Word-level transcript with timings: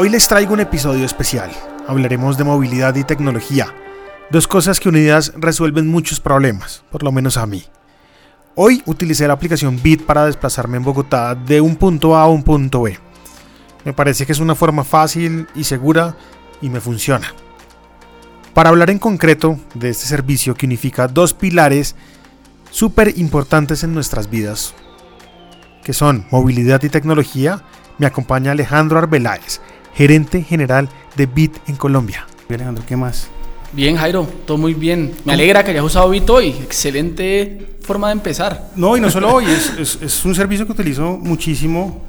Hoy 0.00 0.10
les 0.10 0.28
traigo 0.28 0.52
un 0.52 0.60
episodio 0.60 1.04
especial. 1.04 1.50
Hablaremos 1.88 2.38
de 2.38 2.44
movilidad 2.44 2.94
y 2.94 3.02
tecnología, 3.02 3.74
dos 4.30 4.46
cosas 4.46 4.78
que 4.78 4.88
unidas 4.88 5.32
resuelven 5.36 5.88
muchos 5.88 6.20
problemas, 6.20 6.84
por 6.92 7.02
lo 7.02 7.10
menos 7.10 7.36
a 7.36 7.46
mí. 7.46 7.64
Hoy 8.54 8.80
utilicé 8.86 9.26
la 9.26 9.34
aplicación 9.34 9.82
Bit 9.82 10.06
para 10.06 10.24
desplazarme 10.26 10.76
en 10.76 10.84
Bogotá 10.84 11.34
de 11.34 11.60
un 11.60 11.74
punto 11.74 12.14
A 12.16 12.22
a 12.22 12.28
un 12.28 12.44
punto 12.44 12.82
B. 12.82 12.96
Me 13.84 13.92
parece 13.92 14.24
que 14.24 14.30
es 14.30 14.38
una 14.38 14.54
forma 14.54 14.84
fácil 14.84 15.48
y 15.56 15.64
segura 15.64 16.14
y 16.62 16.70
me 16.70 16.80
funciona. 16.80 17.34
Para 18.54 18.68
hablar 18.68 18.90
en 18.90 19.00
concreto 19.00 19.58
de 19.74 19.88
este 19.88 20.06
servicio 20.06 20.54
que 20.54 20.66
unifica 20.66 21.08
dos 21.08 21.34
pilares 21.34 21.96
súper 22.70 23.18
importantes 23.18 23.82
en 23.82 23.94
nuestras 23.94 24.30
vidas, 24.30 24.76
que 25.82 25.92
son 25.92 26.24
movilidad 26.30 26.84
y 26.84 26.88
tecnología, 26.88 27.64
me 27.98 28.06
acompaña 28.06 28.52
Alejandro 28.52 29.00
Arbeláez, 29.00 29.60
gerente 29.98 30.44
general 30.44 30.88
de 31.16 31.26
BIT 31.26 31.56
en 31.66 31.74
Colombia. 31.74 32.24
Alejandro, 32.48 32.84
¿qué 32.86 32.96
más? 32.96 33.28
Bien, 33.72 33.96
Jairo, 33.96 34.28
todo 34.46 34.56
muy 34.56 34.72
bien. 34.72 35.12
Me 35.24 35.32
alegra 35.32 35.64
que 35.64 35.72
hayas 35.72 35.82
usado 35.82 36.08
Bit 36.08 36.30
hoy. 36.30 36.50
Excelente 36.50 37.78
forma 37.80 38.06
de 38.06 38.12
empezar. 38.12 38.70
No, 38.76 38.96
y 38.96 39.00
no 39.00 39.10
solo 39.10 39.34
hoy, 39.34 39.46
es, 39.78 39.98
es, 40.00 40.24
un 40.24 40.36
servicio 40.36 40.66
que 40.66 40.72
utilizo 40.72 41.18
muchísimo 41.20 42.00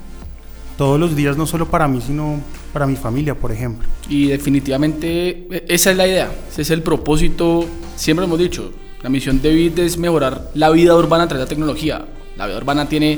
todos 0.77 0.99
los 0.99 1.16
días, 1.16 1.35
no 1.35 1.47
solo 1.47 1.66
para 1.66 1.88
mí, 1.88 1.99
sino 1.99 2.39
para 2.71 2.85
mi 2.85 2.95
familia, 2.95 3.33
por 3.33 3.52
ejemplo. 3.52 3.88
Y 4.08 4.27
definitivamente 4.27 5.47
e, 5.49 5.66
esa 5.67 5.89
es 5.89 5.97
la 5.97 6.08
idea, 6.08 6.31
ese 6.47 6.61
es 6.61 6.69
el 6.69 6.83
propósito. 6.83 7.66
Siempre 7.95 8.25
hemos 8.25 8.38
dicho, 8.38 8.71
la 9.02 9.09
misión 9.09 9.41
de 9.41 9.52
BIT 9.52 9.80
es 9.80 9.97
mejorar 9.97 10.52
la 10.53 10.69
vida 10.69 10.95
urbana 10.95 11.23
a 11.23 11.27
través 11.27 11.39
de 11.39 11.45
la 11.45 11.49
tecnología. 11.49 12.05
La 12.38 12.45
vida 12.45 12.58
urbana 12.58 12.88
tiene 12.88 13.17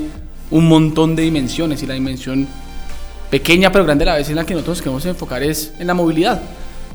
un 0.50 0.66
montón 0.66 1.14
de 1.14 1.24
dimensiones 1.24 1.82
y 1.82 1.86
la 1.86 1.92
dimensión 1.92 2.48
pequeña 3.32 3.72
pero 3.72 3.86
grande 3.86 4.04
a 4.04 4.08
la 4.08 4.16
vez 4.16 4.28
en 4.28 4.36
la 4.36 4.44
que 4.44 4.52
nosotros 4.52 4.82
queremos 4.82 5.06
enfocar 5.06 5.42
es 5.42 5.72
en 5.78 5.86
la 5.86 5.94
movilidad 5.94 6.42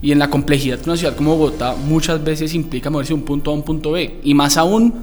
y 0.03 0.11
en 0.11 0.19
la 0.19 0.29
complejidad 0.29 0.77
que 0.77 0.87
una 0.87 0.95
ciudad 0.95 1.15
como 1.15 1.35
Bogotá 1.35 1.75
muchas 1.75 2.23
veces 2.23 2.53
implica 2.53 2.91
moverse 2.91 3.09
de 3.09 3.15
un 3.15 3.23
punto 3.23 3.49
A 3.49 3.55
un 3.55 3.63
punto 3.63 3.93
B 3.93 4.19
y 4.21 4.35
más 4.35 4.55
aún 4.55 4.93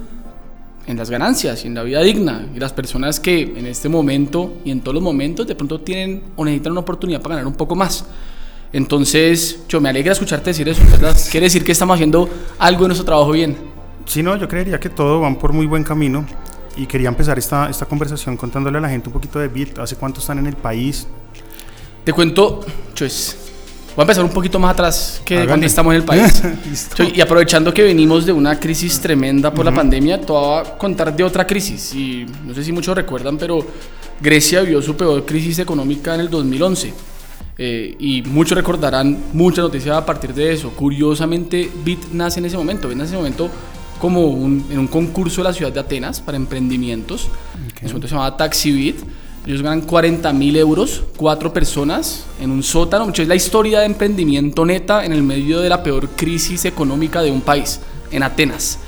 en 0.87 0.95
las 0.95 1.09
ganancias 1.09 1.65
y 1.65 1.67
en 1.67 1.73
la 1.73 1.83
vida 1.83 2.01
digna 2.01 2.47
y 2.55 2.59
las 2.59 2.71
personas 2.71 3.19
que 3.19 3.41
en 3.41 3.65
este 3.65 3.89
momento 3.89 4.53
y 4.63 4.71
en 4.71 4.79
todos 4.79 4.95
los 4.95 5.03
momentos 5.03 5.45
de 5.45 5.55
pronto 5.55 5.81
tienen 5.81 6.23
o 6.37 6.45
necesitan 6.45 6.71
una 6.71 6.79
oportunidad 6.79 7.21
para 7.21 7.35
ganar 7.35 7.47
un 7.47 7.57
poco 7.57 7.75
más. 7.75 8.05
Entonces, 8.71 9.59
yo 9.67 9.81
me 9.81 9.89
alegra 9.89 10.13
escucharte 10.13 10.51
decir 10.51 10.69
eso, 10.69 10.83
¿verdad? 10.89 11.17
Quiere 11.31 11.47
decir 11.47 11.65
que 11.65 11.73
estamos 11.73 11.95
haciendo 11.95 12.29
algo 12.59 12.85
en 12.85 12.87
nuestro 12.87 13.05
trabajo 13.05 13.31
bien. 13.31 13.57
Sí, 14.05 14.23
no, 14.23 14.37
yo 14.37 14.47
creería 14.47 14.79
que 14.79 14.89
todo 14.89 15.19
van 15.19 15.35
por 15.37 15.51
muy 15.51 15.65
buen 15.65 15.83
camino 15.83 16.25
y 16.77 16.85
quería 16.85 17.09
empezar 17.09 17.37
esta, 17.37 17.69
esta 17.69 17.85
conversación 17.87 18.37
contándole 18.37 18.77
a 18.77 18.81
la 18.81 18.89
gente 18.89 19.09
un 19.09 19.13
poquito 19.13 19.39
de 19.39 19.49
Bit, 19.49 19.79
hace 19.79 19.97
cuánto 19.97 20.21
están 20.21 20.39
en 20.39 20.47
el 20.47 20.55
país, 20.55 21.07
te 22.05 22.13
cuento, 22.13 22.63
pues, 22.97 23.35
voy 23.95 24.01
a 24.01 24.03
empezar 24.03 24.23
un 24.23 24.29
poquito 24.29 24.59
más 24.59 24.73
atrás 24.73 25.21
que 25.25 25.45
cuando 25.47 25.65
estamos 25.65 25.91
en 25.93 26.01
el 26.01 26.05
país. 26.05 26.41
y 27.15 27.19
aprovechando 27.19 27.73
que 27.73 27.81
venimos 27.81 28.27
de 28.27 28.31
una 28.31 28.59
crisis 28.59 29.01
tremenda 29.01 29.51
por 29.51 29.65
la 29.65 29.73
pandemia, 29.73 30.21
te 30.21 30.31
voy 30.31 30.59
a 30.59 30.77
contar 30.77 31.15
de 31.15 31.23
otra 31.23 31.47
crisis. 31.47 31.95
Y 31.95 32.27
no 32.45 32.53
sé 32.53 32.63
si 32.63 32.71
muchos 32.71 32.95
recuerdan, 32.95 33.39
pero 33.39 33.65
Grecia 34.21 34.61
vio 34.61 34.83
su 34.83 34.95
peor 34.95 35.25
crisis 35.25 35.57
económica 35.57 36.13
en 36.13 36.21
el 36.21 36.29
2011. 36.29 36.93
Eh, 37.57 37.95
y 37.97 38.21
muchos 38.21 38.55
recordarán 38.55 39.17
muchas 39.33 39.63
noticias 39.63 39.97
a 39.97 40.05
partir 40.05 40.31
de 40.31 40.53
eso. 40.53 40.69
Curiosamente, 40.71 41.71
Bit 41.83 42.11
nace 42.11 42.39
en 42.39 42.45
ese 42.45 42.57
momento. 42.57 42.87
Bit 42.87 42.97
nace 42.97 43.09
en 43.09 43.15
ese 43.15 43.17
momento 43.17 43.49
como 43.99 44.45
en 44.45 44.77
un 44.77 44.87
concurso 44.87 45.41
de 45.41 45.45
la 45.45 45.53
ciudad 45.53 45.71
de 45.71 45.79
Atenas 45.79 46.21
para 46.21 46.37
emprendimientos. 46.37 47.29
En 47.55 47.77
ese 47.77 47.87
momento 47.87 48.07
se 48.07 48.13
llamaba 48.13 48.37
TaxiBit 48.37 48.97
ellos 49.45 49.61
ganan 49.61 49.81
40 49.81 50.33
mil 50.33 50.55
euros, 50.55 51.03
cuatro 51.15 51.53
personas, 51.53 52.25
en 52.41 52.49
un 52.49 52.63
sótano. 52.63 53.11
Es 53.13 53.27
la 53.27 53.35
historia 53.35 53.81
de 53.81 53.85
emprendimiento 53.85 54.65
neta 54.65 55.05
en 55.05 55.13
el 55.13 55.21
medio 55.21 55.59
de 55.59 55.69
la 55.69 55.83
peor 55.83 56.09
crisis 56.09 56.65
económica 56.65 57.21
de 57.21 57.31
un 57.31 57.41
país, 57.41 57.79
en 58.09 58.23
Atenas. 58.23 58.79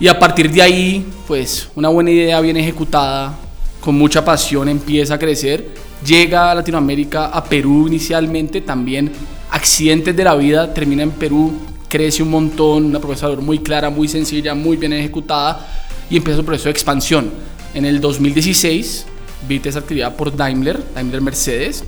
Y 0.00 0.08
a 0.08 0.18
partir 0.18 0.50
de 0.50 0.62
ahí, 0.62 1.06
pues 1.26 1.68
una 1.74 1.90
buena 1.90 2.10
idea 2.10 2.40
bien 2.40 2.56
ejecutada, 2.56 3.36
con 3.82 3.94
mucha 3.94 4.24
pasión, 4.24 4.70
empieza 4.70 5.14
a 5.14 5.18
crecer. 5.18 5.74
Llega 6.06 6.50
a 6.50 6.54
Latinoamérica, 6.54 7.26
a 7.26 7.44
Perú 7.44 7.86
inicialmente, 7.86 8.62
también 8.62 9.12
accidentes 9.50 10.16
de 10.16 10.24
la 10.24 10.34
vida, 10.34 10.72
termina 10.72 11.02
en 11.02 11.10
Perú, 11.10 11.52
crece 11.88 12.22
un 12.22 12.30
montón, 12.30 12.86
una 12.86 12.98
propuesta 12.98 13.28
muy 13.28 13.58
clara, 13.58 13.90
muy 13.90 14.08
sencilla, 14.08 14.54
muy 14.54 14.78
bien 14.78 14.94
ejecutada 14.94 15.68
y 16.08 16.16
empieza 16.16 16.38
su 16.38 16.46
proceso 16.46 16.64
de 16.64 16.70
expansión. 16.70 17.30
En 17.74 17.84
el 17.84 18.00
2016 18.00 19.11
Bit 19.48 19.66
es 19.66 19.76
adquirida 19.76 20.16
por 20.16 20.34
Daimler, 20.36 20.82
Daimler 20.94 21.20
Mercedes, 21.20 21.84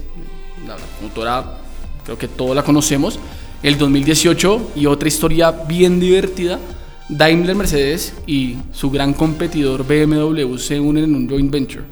la 0.66 0.76
motora 1.02 1.58
creo 2.04 2.18
que 2.18 2.28
todos 2.28 2.54
la 2.54 2.62
conocemos. 2.62 3.18
El 3.62 3.78
2018 3.78 4.72
y 4.76 4.86
otra 4.86 5.08
historia 5.08 5.50
bien 5.50 5.98
divertida, 5.98 6.58
Daimler 7.08 7.54
Mercedes 7.54 8.14
y 8.26 8.56
su 8.72 8.90
gran 8.90 9.14
competidor 9.14 9.86
BMW 9.86 10.56
se 10.56 10.78
unen 10.80 11.04
en 11.04 11.14
un 11.14 11.28
joint 11.28 11.50
venture 11.50 11.84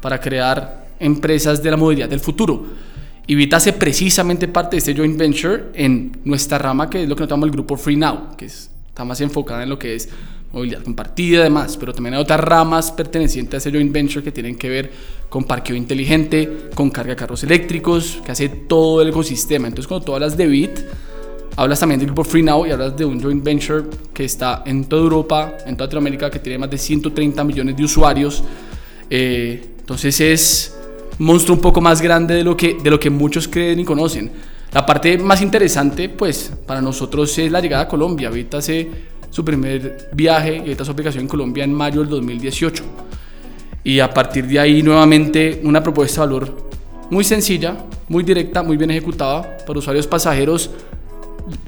para 0.00 0.20
crear 0.20 0.88
empresas 1.00 1.62
de 1.62 1.70
la 1.70 1.76
movilidad 1.76 2.08
del 2.08 2.20
futuro. 2.20 2.66
Y 3.26 3.34
Bit 3.34 3.54
hace 3.54 3.72
precisamente 3.72 4.48
parte 4.48 4.76
de 4.76 4.78
este 4.78 4.94
joint 4.94 5.16
venture 5.16 5.64
en 5.74 6.18
nuestra 6.24 6.58
rama, 6.58 6.88
que 6.88 7.02
es 7.02 7.08
lo 7.08 7.14
que 7.14 7.22
notamos 7.22 7.46
el 7.46 7.52
grupo 7.52 7.76
Free 7.76 7.96
Now, 7.96 8.36
que 8.36 8.46
está 8.46 9.04
más 9.04 9.20
enfocada 9.20 9.62
en 9.62 9.68
lo 9.68 9.78
que 9.78 9.94
es 9.96 10.08
movilidad 10.52 10.82
compartida 10.82 11.40
y 11.40 11.42
demás, 11.44 11.76
pero 11.76 11.92
también 11.92 12.14
hay 12.14 12.20
otras 12.20 12.40
ramas 12.40 12.90
pertenecientes 12.90 13.54
a 13.54 13.56
ese 13.58 13.70
joint 13.70 13.92
venture 13.92 14.22
que 14.22 14.32
tienen 14.32 14.56
que 14.56 14.68
ver 14.68 14.90
con 15.28 15.44
parqueo 15.44 15.76
inteligente, 15.76 16.70
con 16.74 16.90
carga 16.90 17.10
de 17.10 17.16
carros 17.16 17.42
eléctricos, 17.44 18.20
que 18.24 18.32
hace 18.32 18.48
todo 18.48 19.02
el 19.02 19.08
ecosistema. 19.08 19.68
Entonces, 19.68 19.86
cuando 19.86 20.06
tú 20.06 20.14
hablas 20.14 20.36
de 20.36 20.46
Bit, 20.46 20.80
hablas 21.56 21.80
también 21.80 22.00
del 22.00 22.06
grupo 22.08 22.24
Free 22.24 22.42
Now 22.42 22.66
y 22.66 22.70
hablas 22.70 22.96
de 22.96 23.04
un 23.04 23.20
joint 23.20 23.44
venture 23.44 23.84
que 24.14 24.24
está 24.24 24.62
en 24.64 24.84
toda 24.84 25.02
Europa, 25.02 25.58
en 25.66 25.76
toda 25.76 25.86
Latinoamérica, 25.86 26.30
que 26.30 26.38
tiene 26.38 26.58
más 26.58 26.70
de 26.70 26.78
130 26.78 27.44
millones 27.44 27.76
de 27.76 27.84
usuarios. 27.84 28.42
Eh, 29.10 29.74
entonces, 29.80 30.20
es 30.20 30.78
monstruo 31.18 31.56
un 31.56 31.60
poco 31.60 31.80
más 31.80 32.00
grande 32.00 32.34
de 32.34 32.44
lo, 32.44 32.56
que, 32.56 32.78
de 32.82 32.90
lo 32.90 32.98
que 32.98 33.10
muchos 33.10 33.48
creen 33.48 33.80
y 33.80 33.84
conocen. 33.84 34.30
La 34.72 34.84
parte 34.84 35.18
más 35.18 35.42
interesante, 35.42 36.08
pues, 36.08 36.52
para 36.66 36.80
nosotros 36.80 37.36
es 37.38 37.50
la 37.50 37.60
llegada 37.60 37.84
a 37.84 37.88
Colombia. 37.88 38.30
Bit 38.30 38.54
hace 38.54 38.88
su 39.30 39.44
primer 39.44 40.08
viaje 40.12 40.62
y 40.66 40.70
esta 40.70 40.84
su 40.84 40.90
aplicación 40.90 41.22
en 41.22 41.28
Colombia 41.28 41.64
en 41.64 41.72
mayo 41.72 42.00
del 42.00 42.08
2018. 42.10 42.84
Y 43.84 44.00
a 44.00 44.12
partir 44.12 44.46
de 44.46 44.58
ahí 44.58 44.82
nuevamente 44.82 45.60
una 45.64 45.82
propuesta 45.82 46.22
de 46.22 46.26
valor 46.26 46.68
muy 47.10 47.24
sencilla, 47.24 47.76
muy 48.08 48.22
directa, 48.22 48.62
muy 48.62 48.76
bien 48.76 48.90
ejecutada 48.90 49.58
para 49.66 49.78
usuarios 49.78 50.06
pasajeros. 50.06 50.70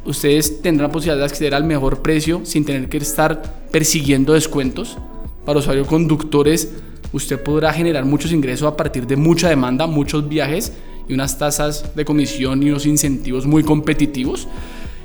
Ustedes 0.05 0.61
tendrán 0.61 0.89
la 0.89 0.93
posibilidad 0.93 1.19
de 1.19 1.25
acceder 1.25 1.55
al 1.55 1.65
mejor 1.65 2.03
precio 2.03 2.43
sin 2.45 2.65
tener 2.65 2.89
que 2.89 2.99
estar 2.99 3.43
persiguiendo 3.71 4.35
descuentos. 4.35 4.99
Para 5.45 5.61
usuarios 5.61 5.87
conductores, 5.87 6.73
usted 7.13 7.43
podrá 7.43 7.73
generar 7.73 8.05
muchos 8.05 8.33
ingresos 8.33 8.69
a 8.69 8.77
partir 8.77 9.07
de 9.07 9.17
mucha 9.17 9.49
demanda, 9.49 9.87
muchos 9.87 10.29
viajes 10.29 10.73
y 11.09 11.15
unas 11.15 11.39
tasas 11.39 11.97
de 11.97 12.05
comisión 12.05 12.63
y 12.63 12.71
unos 12.71 12.87
incentivos 12.87 13.47
muy 13.47 13.65
competitivos. 13.65 14.47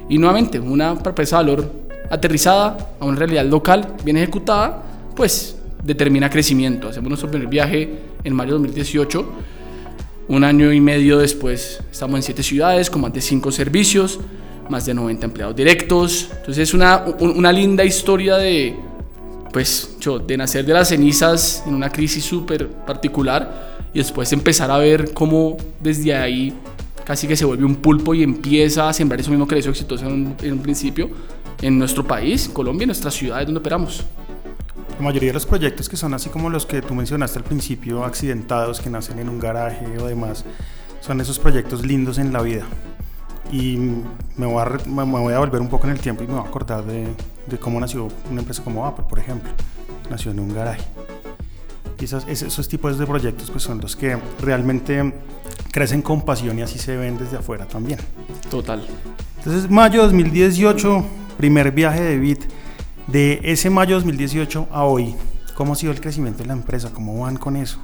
Y 0.10 0.18
nuevamente, 0.18 0.60
una 0.60 1.00
propuesta 1.00 1.38
de 1.38 1.44
valor 1.44 1.85
aterrizada 2.10 2.96
a 3.00 3.06
una 3.06 3.18
realidad 3.18 3.46
local, 3.46 3.96
bien 4.04 4.18
ejecutada, 4.18 4.84
pues 5.16 5.58
determina 5.84 6.30
crecimiento. 6.30 6.90
Hacemos 6.90 7.10
nuestro 7.10 7.30
primer 7.30 7.48
viaje 7.48 7.90
en 8.24 8.34
mayo 8.34 8.54
de 8.54 8.60
2018. 8.60 9.26
Un 10.28 10.44
año 10.44 10.74
y 10.74 10.82
medio 10.82 11.20
después 11.20 11.80
estamos 11.92 12.18
en 12.18 12.24
siete 12.24 12.42
ciudades 12.42 12.90
con 12.90 13.02
más 13.02 13.14
de 13.14 13.22
cinco 13.22 13.52
servicios, 13.52 14.20
más 14.70 14.86
de 14.86 14.96
90 14.96 15.26
empleados 15.28 15.56
directos. 15.56 16.30
Entonces 16.32 16.70
es 16.70 16.74
una, 16.74 17.06
una 17.20 17.52
linda 17.52 17.86
historia 17.86 18.38
de, 18.38 18.76
pues, 19.54 19.98
de 20.26 20.38
nacer 20.38 20.66
de 20.66 20.74
las 20.74 20.90
cenizas 20.90 21.64
en 21.68 21.76
una 21.76 21.92
crisis 21.92 22.24
súper 22.26 22.68
particular 22.68 23.76
y 23.94 24.00
después 24.00 24.34
empezar 24.34 24.72
a 24.72 24.80
ver 24.80 25.14
cómo 25.14 25.58
desde 25.80 26.16
ahí 26.16 26.54
casi 27.06 27.28
que 27.28 27.36
se 27.36 27.46
vuelve 27.46 27.64
un 27.64 27.76
pulpo 27.76 28.16
y 28.16 28.24
empieza 28.24 28.90
a 28.90 28.94
sembrar 28.94 29.20
eso 29.20 29.30
mismo 29.30 29.48
que 29.48 29.54
le 29.54 29.60
hizo 29.60 29.70
exitoso 29.70 30.08
en 30.08 30.36
un 30.52 30.60
principio 30.60 31.12
en 31.62 31.80
nuestro 31.80 32.06
país, 32.06 32.50
Colombia, 32.50 32.84
en 32.84 32.90
nuestras 32.90 33.14
ciudades 33.14 33.46
donde 33.46 33.60
operamos. 33.60 34.06
La 34.98 35.04
mayoría 35.04 35.30
de 35.30 35.34
los 35.34 35.46
proyectos 35.46 35.90
que 35.90 35.98
son 35.98 36.14
así 36.14 36.30
como 36.30 36.50
los 36.50 36.66
que 36.66 36.82
tú 36.82 36.96
mencionaste 36.96 37.40
al 37.40 37.44
principio, 37.44 38.04
accidentados, 38.04 38.80
que 38.80 38.90
nacen 38.90 39.20
en 39.20 39.30
un 39.30 39.40
garaje 39.40 39.86
o 39.98 40.08
demás, 40.08 40.46
son 41.02 41.20
esos 41.22 41.38
proyectos 41.40 41.86
lindos 41.86 42.18
en 42.18 42.32
la 42.32 42.42
vida. 42.42 42.64
Y 43.52 43.78
me 44.38 44.46
voy, 44.46 44.62
a, 44.62 44.88
me 44.88 45.04
voy 45.04 45.34
a 45.34 45.40
volver 45.40 45.62
un 45.62 45.70
poco 45.70 45.86
en 45.86 45.94
el 45.94 46.00
tiempo 46.00 46.24
y 46.24 46.28
me 46.28 46.34
voy 46.34 46.44
a 46.44 46.48
acordar 46.48 46.86
de, 46.86 47.08
de 47.46 47.58
cómo 47.58 47.80
nació 47.80 48.08
una 48.32 48.42
empresa 48.42 48.64
como 48.64 48.86
Apple, 48.86 49.06
por 49.08 49.20
ejemplo. 49.20 49.52
Nació 50.10 50.32
en 50.32 50.40
un 50.40 50.54
garaje. 50.54 50.84
Y 52.00 52.06
esos, 52.06 52.28
esos 52.28 52.68
tipos 52.68 52.98
de 52.98 53.06
proyectos 53.06 53.50
pues 53.50 53.64
son 53.64 53.80
los 53.82 53.96
que 53.96 54.18
realmente 54.42 55.14
crecen 55.72 56.02
con 56.02 56.24
pasión 56.24 56.60
y 56.60 56.62
así 56.62 56.78
se 56.78 56.96
ven 56.98 57.18
desde 57.18 57.38
afuera 57.38 57.66
también. 57.66 58.00
Total. 58.50 58.86
Entonces, 59.38 59.70
mayo 59.70 60.04
2018, 60.04 61.06
primer 61.38 61.72
viaje 61.72 62.02
de 62.02 62.18
Bit. 62.18 62.46
De 63.08 63.40
ese 63.44 63.70
mayo 63.70 63.96
2018 63.96 64.68
a 64.72 64.84
hoy, 64.84 65.16
¿cómo 65.54 65.74
ha 65.74 65.76
sido 65.76 65.92
el 65.92 66.02
crecimiento 66.02 66.44
de 66.44 66.48
la 66.48 66.54
empresa? 66.54 66.92
¿Cómo 66.92 67.22
van 67.22 67.38
con 67.38 67.56
eso? 67.56 67.80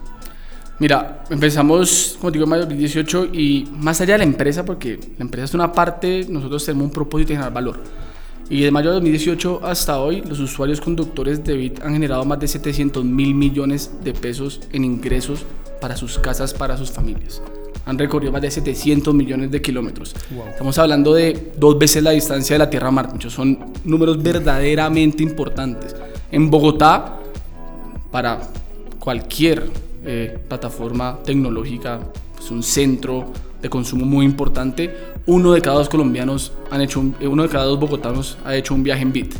Mira, 0.79 1.23
empezamos, 1.29 2.17
como 2.19 2.31
digo, 2.31 2.45
en 2.45 2.49
mayo 2.49 2.61
de 2.61 2.69
2018 2.69 3.25
y 3.33 3.69
más 3.77 4.01
allá 4.01 4.13
de 4.13 4.17
la 4.19 4.23
empresa, 4.23 4.65
porque 4.65 4.99
la 5.17 5.25
empresa 5.25 5.45
es 5.45 5.53
una 5.53 5.71
parte, 5.71 6.25
nosotros 6.27 6.65
tenemos 6.65 6.85
un 6.85 6.91
propósito 6.91 7.29
de 7.29 7.35
generar 7.35 7.53
valor. 7.53 7.79
Y 8.49 8.63
de 8.63 8.71
mayo 8.71 8.89
de 8.89 8.95
2018 8.95 9.61
hasta 9.63 9.99
hoy, 9.99 10.21
los 10.21 10.39
usuarios 10.39 10.81
conductores 10.81 11.43
de 11.43 11.55
Bit 11.55 11.83
han 11.83 11.93
generado 11.93 12.25
más 12.25 12.39
de 12.39 12.47
700 12.47 13.05
mil 13.05 13.35
millones 13.35 13.91
de 14.03 14.13
pesos 14.13 14.59
en 14.73 14.83
ingresos 14.83 15.45
para 15.79 15.95
sus 15.95 16.17
casas, 16.17 16.53
para 16.53 16.75
sus 16.77 16.91
familias. 16.91 17.41
Han 17.85 17.97
recorrido 17.97 18.31
más 18.31 18.41
de 18.41 18.51
700 18.51 19.13
millones 19.13 19.51
de 19.51 19.61
kilómetros. 19.61 20.15
Estamos 20.49 20.77
hablando 20.77 21.13
de 21.13 21.51
dos 21.57 21.77
veces 21.77 22.03
la 22.03 22.11
distancia 22.11 22.53
de 22.55 22.59
la 22.59 22.69
Tierra 22.69 22.89
a 22.89 22.91
Marte. 22.91 23.13
Muchos 23.13 23.33
son 23.33 23.57
números 23.83 24.21
verdaderamente 24.21 25.23
importantes. 25.23 25.95
En 26.31 26.49
Bogotá, 26.49 27.19
para 28.11 28.39
cualquier 28.99 29.69
eh, 30.05 30.37
plataforma 30.47 31.19
tecnológica, 31.23 31.95
es 31.95 32.37
pues 32.37 32.51
un 32.51 32.63
centro 32.63 33.31
de 33.61 33.69
consumo 33.69 34.05
muy 34.05 34.25
importante. 34.25 34.95
Uno 35.25 35.53
de 35.53 35.61
cada 35.61 35.77
dos 35.77 35.89
colombianos 35.89 36.51
han 36.69 36.81
hecho, 36.81 37.03
eh, 37.19 37.27
uno 37.27 37.43
de 37.43 37.49
cada 37.49 37.65
dos 37.65 37.79
bogotanos 37.79 38.37
ha 38.45 38.55
hecho 38.55 38.73
un 38.73 38.83
viaje 38.83 39.03
en 39.03 39.11
Bit. 39.11 39.35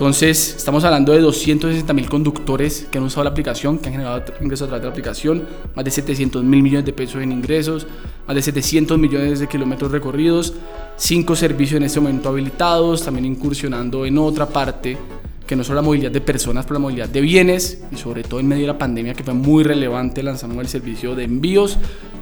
Entonces, 0.00 0.54
estamos 0.56 0.82
hablando 0.84 1.12
de 1.12 1.20
260 1.20 1.92
mil 1.92 2.08
conductores 2.08 2.86
que 2.90 2.96
han 2.96 3.04
usado 3.04 3.24
la 3.24 3.30
aplicación, 3.32 3.76
que 3.76 3.88
han 3.88 3.92
generado 3.92 4.22
ingresos 4.40 4.64
a 4.64 4.68
través 4.68 4.80
de 4.80 4.86
la 4.86 4.92
aplicación, 4.92 5.44
más 5.76 5.84
de 5.84 5.90
700 5.90 6.42
mil 6.42 6.62
millones 6.62 6.86
de 6.86 6.94
pesos 6.94 7.22
en 7.22 7.32
ingresos, 7.32 7.86
más 8.26 8.34
de 8.34 8.40
700 8.40 8.98
millones 8.98 9.40
de 9.40 9.46
kilómetros 9.46 9.92
recorridos, 9.92 10.54
cinco 10.96 11.36
servicios 11.36 11.76
en 11.76 11.82
este 11.82 12.00
momento 12.00 12.30
habilitados, 12.30 13.04
también 13.04 13.26
incursionando 13.26 14.06
en 14.06 14.16
otra 14.16 14.46
parte 14.46 14.96
que 15.50 15.56
no 15.56 15.64
solo 15.64 15.80
la 15.80 15.82
movilidad 15.82 16.12
de 16.12 16.20
personas, 16.20 16.64
pero 16.64 16.74
la 16.74 16.82
movilidad 16.82 17.08
de 17.08 17.20
bienes 17.20 17.82
y 17.90 17.96
sobre 17.96 18.22
todo 18.22 18.38
en 18.38 18.46
medio 18.46 18.62
de 18.62 18.66
la 18.68 18.78
pandemia 18.78 19.14
que 19.14 19.24
fue 19.24 19.34
muy 19.34 19.64
relevante, 19.64 20.22
lanzamos 20.22 20.56
el 20.58 20.68
servicio 20.68 21.16
de 21.16 21.24
envíos, 21.24 21.76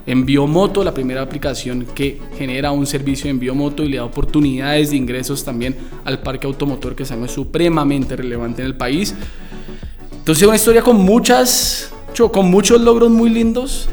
Envío 0.07 0.47
Moto, 0.47 0.83
la 0.83 0.95
primera 0.95 1.21
aplicación 1.21 1.85
que 1.95 2.19
genera 2.39 2.73
un 2.73 2.87
servicio 2.87 3.25
de 3.25 3.33
envío 3.33 3.55
moto 3.55 3.85
y 3.85 3.91
le 3.91 3.99
da 3.99 4.07
oportunidades 4.07 4.89
de 4.89 4.97
ingresos 4.97 5.45
también 5.45 5.77
al 6.07 6.23
parque 6.23 6.47
automotor 6.47 6.97
que 6.97 7.03
es 7.03 7.13
supremamente 7.27 8.17
relevante 8.17 8.63
en 8.63 8.67
el 8.69 8.77
país. 8.77 9.15
Entonces 10.17 10.47
una 10.47 10.57
historia 10.57 10.81
con 10.81 10.97
muchas, 10.97 11.93
con 12.33 12.51
muchos 12.51 12.81
logros 12.81 13.11
muy 13.11 13.29
lindos, 13.29 13.91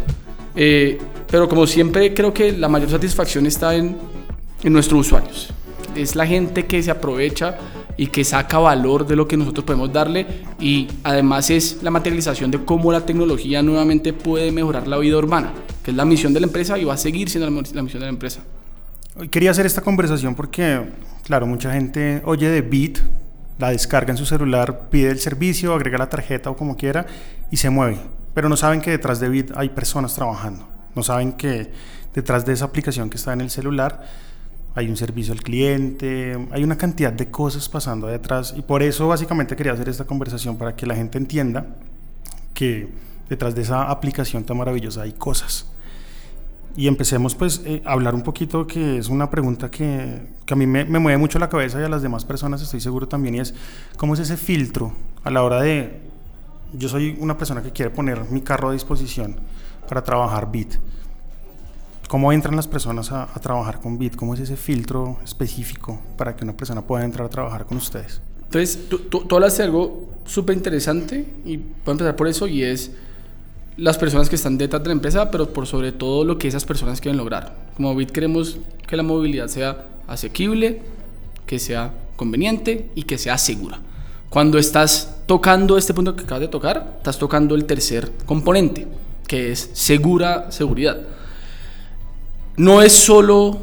eh, 0.55 0.97
pero 1.29 1.49
como 1.49 1.67
siempre 1.67 2.13
creo 2.13 2.33
que 2.33 2.53
la 2.53 2.69
mayor 2.69 2.89
satisfacción 2.89 3.45
está 3.47 3.75
en, 3.75 3.97
en 4.63 4.71
nuestros 4.71 5.07
usuarios. 5.07 5.49
Es 5.93 6.15
la 6.15 6.25
gente 6.25 6.65
que 6.65 6.81
se 6.81 6.89
aprovecha 6.89 7.57
y 7.97 8.07
que 8.07 8.23
saca 8.23 8.57
valor 8.57 9.05
de 9.07 9.15
lo 9.15 9.27
que 9.27 9.37
nosotros 9.37 9.65
podemos 9.65 9.91
darle 9.91 10.25
y 10.59 10.87
además 11.03 11.49
es 11.49 11.81
la 11.81 11.91
materialización 11.91 12.51
de 12.51 12.63
cómo 12.63 12.91
la 12.91 13.05
tecnología 13.05 13.61
nuevamente 13.61 14.13
puede 14.13 14.51
mejorar 14.51 14.87
la 14.87 14.97
vida 14.97 15.17
urbana, 15.17 15.53
que 15.83 15.91
es 15.91 15.97
la 15.97 16.05
misión 16.05 16.33
de 16.33 16.39
la 16.39 16.47
empresa 16.47 16.77
y 16.77 16.83
va 16.83 16.93
a 16.93 16.97
seguir 16.97 17.29
siendo 17.29 17.49
la, 17.49 17.81
misión 17.81 17.99
de 17.99 18.05
la 18.05 18.09
empresa. 18.09 18.41
Quería 19.31 19.51
hacer 19.51 19.65
esta 19.65 19.81
conversación 19.81 20.35
porque, 20.35 20.81
claro, 21.23 21.47
mucha 21.47 21.71
gente 21.71 22.21
oye 22.25 22.49
de 22.49 22.61
Bit, 22.61 22.99
la 23.57 23.69
descarga 23.69 24.11
en 24.11 24.17
su 24.17 24.25
celular, 24.25 24.89
pide 24.89 25.09
el 25.09 25.19
servicio, 25.19 25.73
agrega 25.73 25.97
la 25.97 26.09
tarjeta 26.09 26.49
o 26.49 26.57
como 26.57 26.75
quiera 26.75 27.05
y 27.49 27.57
se 27.57 27.69
mueve, 27.69 27.97
pero 28.33 28.49
no 28.49 28.57
saben 28.57 28.81
que 28.81 28.91
detrás 28.91 29.21
de 29.21 29.29
Bit 29.29 29.51
hay 29.55 29.69
personas 29.69 30.13
trabajando, 30.13 30.67
no 30.93 31.03
saben 31.03 31.33
que 31.33 31.71
detrás 32.13 32.45
de 32.45 32.53
esa 32.53 32.65
aplicación 32.65 33.09
que 33.09 33.15
está 33.15 33.31
en 33.31 33.41
el 33.41 33.49
celular 33.49 34.01
hay 34.75 34.89
un 34.89 34.97
servicio 34.97 35.33
al 35.33 35.41
cliente, 35.41 36.37
hay 36.51 36.63
una 36.63 36.77
cantidad 36.77 37.13
de 37.13 37.31
cosas 37.31 37.69
pasando 37.69 38.07
detrás 38.07 38.53
y 38.57 38.61
por 38.61 38.83
eso 38.83 39.07
básicamente 39.07 39.55
quería 39.55 39.71
hacer 39.71 39.87
esta 39.87 40.03
conversación 40.03 40.57
para 40.57 40.75
que 40.75 40.85
la 40.85 40.95
gente 40.95 41.17
entienda 41.17 41.65
que 42.53 42.89
detrás 43.29 43.55
de 43.55 43.61
esa 43.61 43.89
aplicación 43.89 44.43
tan 44.43 44.57
maravillosa 44.57 45.03
hay 45.03 45.13
cosas. 45.13 45.71
Y 46.75 46.87
empecemos 46.87 47.35
pues 47.35 47.61
eh, 47.65 47.81
a 47.85 47.93
hablar 47.93 48.13
un 48.15 48.21
poquito 48.21 48.67
que 48.67 48.97
es 48.97 49.07
una 49.07 49.29
pregunta 49.29 49.71
que, 49.71 50.27
que 50.45 50.53
a 50.53 50.57
mí 50.57 50.67
me, 50.67 50.83
me, 50.83 50.99
mueve 50.99 51.17
mucho 51.17 51.39
la 51.39 51.47
cabeza 51.47 51.79
y 51.79 51.83
a 51.83 51.89
las 51.89 52.01
demás 52.01 52.25
personas 52.25 52.61
estoy 52.61 52.81
seguro 52.81 53.07
también 53.07 53.35
y 53.35 53.39
es 53.39 53.53
cómo 53.95 54.13
es 54.13 54.19
ese 54.19 54.35
filtro 54.35 54.91
a 55.23 55.31
la 55.31 55.41
hora 55.41 55.61
de 55.61 56.01
yo 56.73 56.89
soy 56.89 57.15
una 57.21 57.37
persona 57.37 57.63
que 57.63 57.71
quiere 57.71 57.91
poner 57.91 58.29
mi 58.29 58.41
carro 58.41 58.69
a 58.69 58.73
disposición 58.73 59.37
para 59.87 60.03
trabajar 60.03 60.51
Bit 60.51 60.75
¿Cómo 62.15 62.31
entran 62.31 62.55
las 62.55 62.69
personas 62.69 63.11
a, 63.11 63.27
trabajar 63.41 63.81
con 63.81 63.97
Bit? 63.97 64.15
¿Cómo 64.15 64.35
es 64.35 64.39
ese 64.39 64.55
filtro 64.55 65.19
específico 65.25 65.99
para 66.17 66.33
que 66.33 66.45
una 66.45 66.55
persona 66.55 66.81
pueda 66.81 67.03
entrar 67.03 67.25
a 67.25 67.29
trabajar 67.29 67.65
con 67.65 67.75
ustedes? 67.75 68.21
Entonces, 68.41 68.87
tú, 68.87 68.99
tú, 68.99 69.25
tú 69.25 69.35
hablas 69.35 69.57
de 69.57 69.65
algo 69.65 70.07
súper 70.23 70.55
interesante 70.55 71.25
y 71.43 71.57
puedo 71.57 71.91
empezar 71.91 72.15
por 72.15 72.29
eso 72.29 72.47
y 72.47 72.63
es 72.63 72.91
las 73.75 73.97
personas 73.97 74.29
que 74.29 74.37
están 74.37 74.57
detrás 74.57 74.81
de 74.81 74.87
la 74.87 74.93
empresa, 74.93 75.29
pero 75.29 75.51
por 75.51 75.67
sobre 75.67 75.91
todo 75.91 76.23
lo 76.23 76.37
que 76.37 76.47
esas 76.47 76.63
personas 76.63 77.01
quieren 77.01 77.17
lograr. 77.17 77.53
Como 77.75 77.93
Bit 77.93 78.11
queremos 78.11 78.59
que 78.87 78.95
la 78.95 79.03
movilidad 79.03 79.47
sea 79.49 79.85
asequible, 80.07 80.83
que 81.45 81.59
sea 81.59 81.93
conveniente 82.15 82.91
y 82.95 83.03
que 83.03 83.17
sea 83.17 83.37
segura. 83.37 83.81
Cuando 84.29 84.57
estás 84.57 85.17
tocando 85.25 85.77
este 85.77 85.93
punto 85.93 86.15
que 86.15 86.23
acabas 86.23 86.39
de 86.39 86.47
tocar, 86.47 86.93
estás 86.95 87.19
tocando 87.19 87.55
el 87.55 87.65
tercer 87.65 88.09
componente, 88.25 88.87
que 89.27 89.51
es 89.51 89.69
segura 89.73 90.49
seguridad 90.49 91.14
no 92.57 92.81
es 92.81 92.93
solo, 92.93 93.59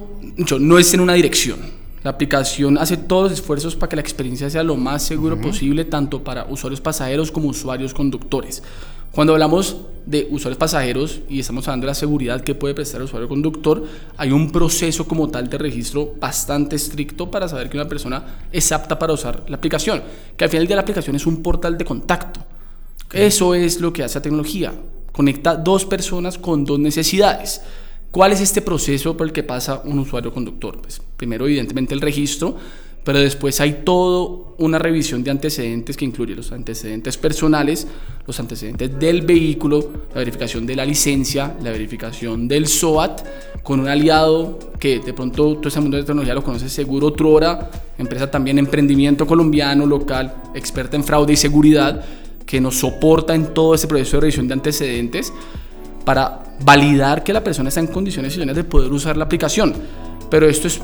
no 0.59 0.79
es 0.79 0.95
en 0.95 1.01
una 1.01 1.15
dirección. 1.15 1.59
La 2.03 2.11
aplicación 2.11 2.79
hace 2.79 2.97
todos 2.97 3.31
los 3.31 3.33
esfuerzos 3.39 3.77
para 3.77 3.89
que 3.89 3.97
la 3.97 4.03
experiencia 4.03 4.51
sea 4.51 4.65
lo 4.65 4.77
más 4.77 5.05
seguro 5.05 5.41
posible, 5.41 5.85
tanto 5.85 6.25
para 6.25 6.47
usuarios 6.47 6.81
pasajeros 6.81 7.31
como 7.31 7.49
usuarios 7.49 7.95
conductores. 7.95 8.63
Cuando 9.13 9.35
hablamos 9.35 9.77
de 10.05 10.27
usuarios 10.31 10.59
pasajeros 10.59 11.21
y 11.29 11.39
estamos 11.39 11.69
hablando 11.69 11.85
de 11.85 11.91
la 11.91 11.95
seguridad 11.95 12.41
que 12.41 12.57
puede 12.57 12.75
prestar 12.75 13.01
el 13.01 13.05
usuario 13.05 13.29
conductor, 13.29 13.85
hay 14.17 14.33
un 14.33 14.51
proceso 14.51 15.07
como 15.07 15.29
tal 15.29 15.49
de 15.49 15.59
registro 15.59 16.15
bastante 16.19 16.77
estricto 16.77 17.31
para 17.31 17.47
saber 17.47 17.69
que 17.69 17.77
una 17.77 17.87
persona 17.87 18.47
es 18.51 18.73
apta 18.73 18.99
para 18.99 19.13
usar 19.13 19.45
la 19.49 19.57
aplicación, 19.57 20.03
que 20.37 20.45
al 20.45 20.51
final 20.51 20.67
día 20.67 20.77
la 20.77 20.83
aplicación 20.83 21.15
es 21.15 21.27
un 21.27 21.43
portal 21.43 21.79
de 21.79 21.85
contacto. 21.85 22.41
Eso 23.13 23.55
es 23.55 23.81
lo 23.81 23.93
que 23.93 24.03
hace 24.03 24.19
la 24.19 24.23
tecnología. 24.23 24.73
Conecta 25.13 25.55
dos 25.55 25.85
personas 25.85 26.39
con 26.39 26.65
dos 26.65 26.81
necesidades. 26.81 27.61
¿Cuál 28.13 28.33
es 28.33 28.43
este 28.43 28.61
proceso 28.61 29.17
por 29.17 29.27
el 29.27 29.33
que 29.33 29.43
pasa 29.43 29.81
un 29.87 29.99
usuario 29.99 30.35
conductor? 30.35 30.79
Pues 30.83 31.01
primero, 31.17 31.47
evidentemente, 31.47 31.95
el 31.95 32.03
registro, 32.03 32.55
pero 33.03 33.19
después 33.19 33.59
hay 33.63 33.81
toda 33.87 34.53
una 34.59 34.79
revisión 34.79 35.25
de 35.25 35.31
antecedentes 35.31 35.97
que 35.97 36.05
incluye 36.05 36.35
los 36.35 36.53
antecedentes 36.53 37.17
personales, 37.17 37.87
los 38.27 38.39
antecedentes 38.39 38.99
del 38.99 39.23
vehículo, 39.23 39.91
la 40.11 40.19
verificación 40.19 40.67
de 40.67 40.77
la 40.77 40.85
licencia, 40.85 41.57
la 41.63 41.71
verificación 41.71 42.47
del 42.47 42.67
SOAT, 42.67 43.23
con 43.63 43.81
un 43.81 43.89
aliado 43.89 44.59
que 44.79 45.01
de 45.01 45.15
pronto 45.15 45.55
todo 45.55 45.69
este 45.69 45.81
mundo 45.81 45.97
de 45.97 46.03
tecnología 46.03 46.35
lo 46.35 46.45
conoce 46.45 46.69
seguro 46.69 47.15
Trora, 47.15 47.71
empresa 47.97 48.31
también 48.31 48.59
emprendimiento 48.59 49.27
colombiano, 49.27 49.87
local, 49.87 50.51
experta 50.55 50.97
en 50.97 51.05
fraude 51.05 51.33
y 51.33 51.37
seguridad, 51.37 52.05
que 52.45 52.61
nos 52.61 52.79
soporta 52.79 53.35
en 53.35 53.55
todo 53.55 53.75
ese 53.75 53.87
proceso 53.87 54.19
de 54.19 54.21
revisión 54.21 54.49
de 54.49 54.53
antecedentes 54.53 55.33
para 56.05 56.43
validar 56.65 57.23
que 57.25 57.33
la 57.33 57.43
persona 57.43 57.69
está 57.69 57.81
en 57.81 57.87
condiciones 57.89 58.37
idóneas 58.37 58.57
de 58.57 58.65
poder 58.65 58.93
usar 58.93 59.17
la 59.17 59.25
aplicación. 59.25 59.75
Pero 60.31 60.49
esto 60.49 60.69
es 60.69 60.81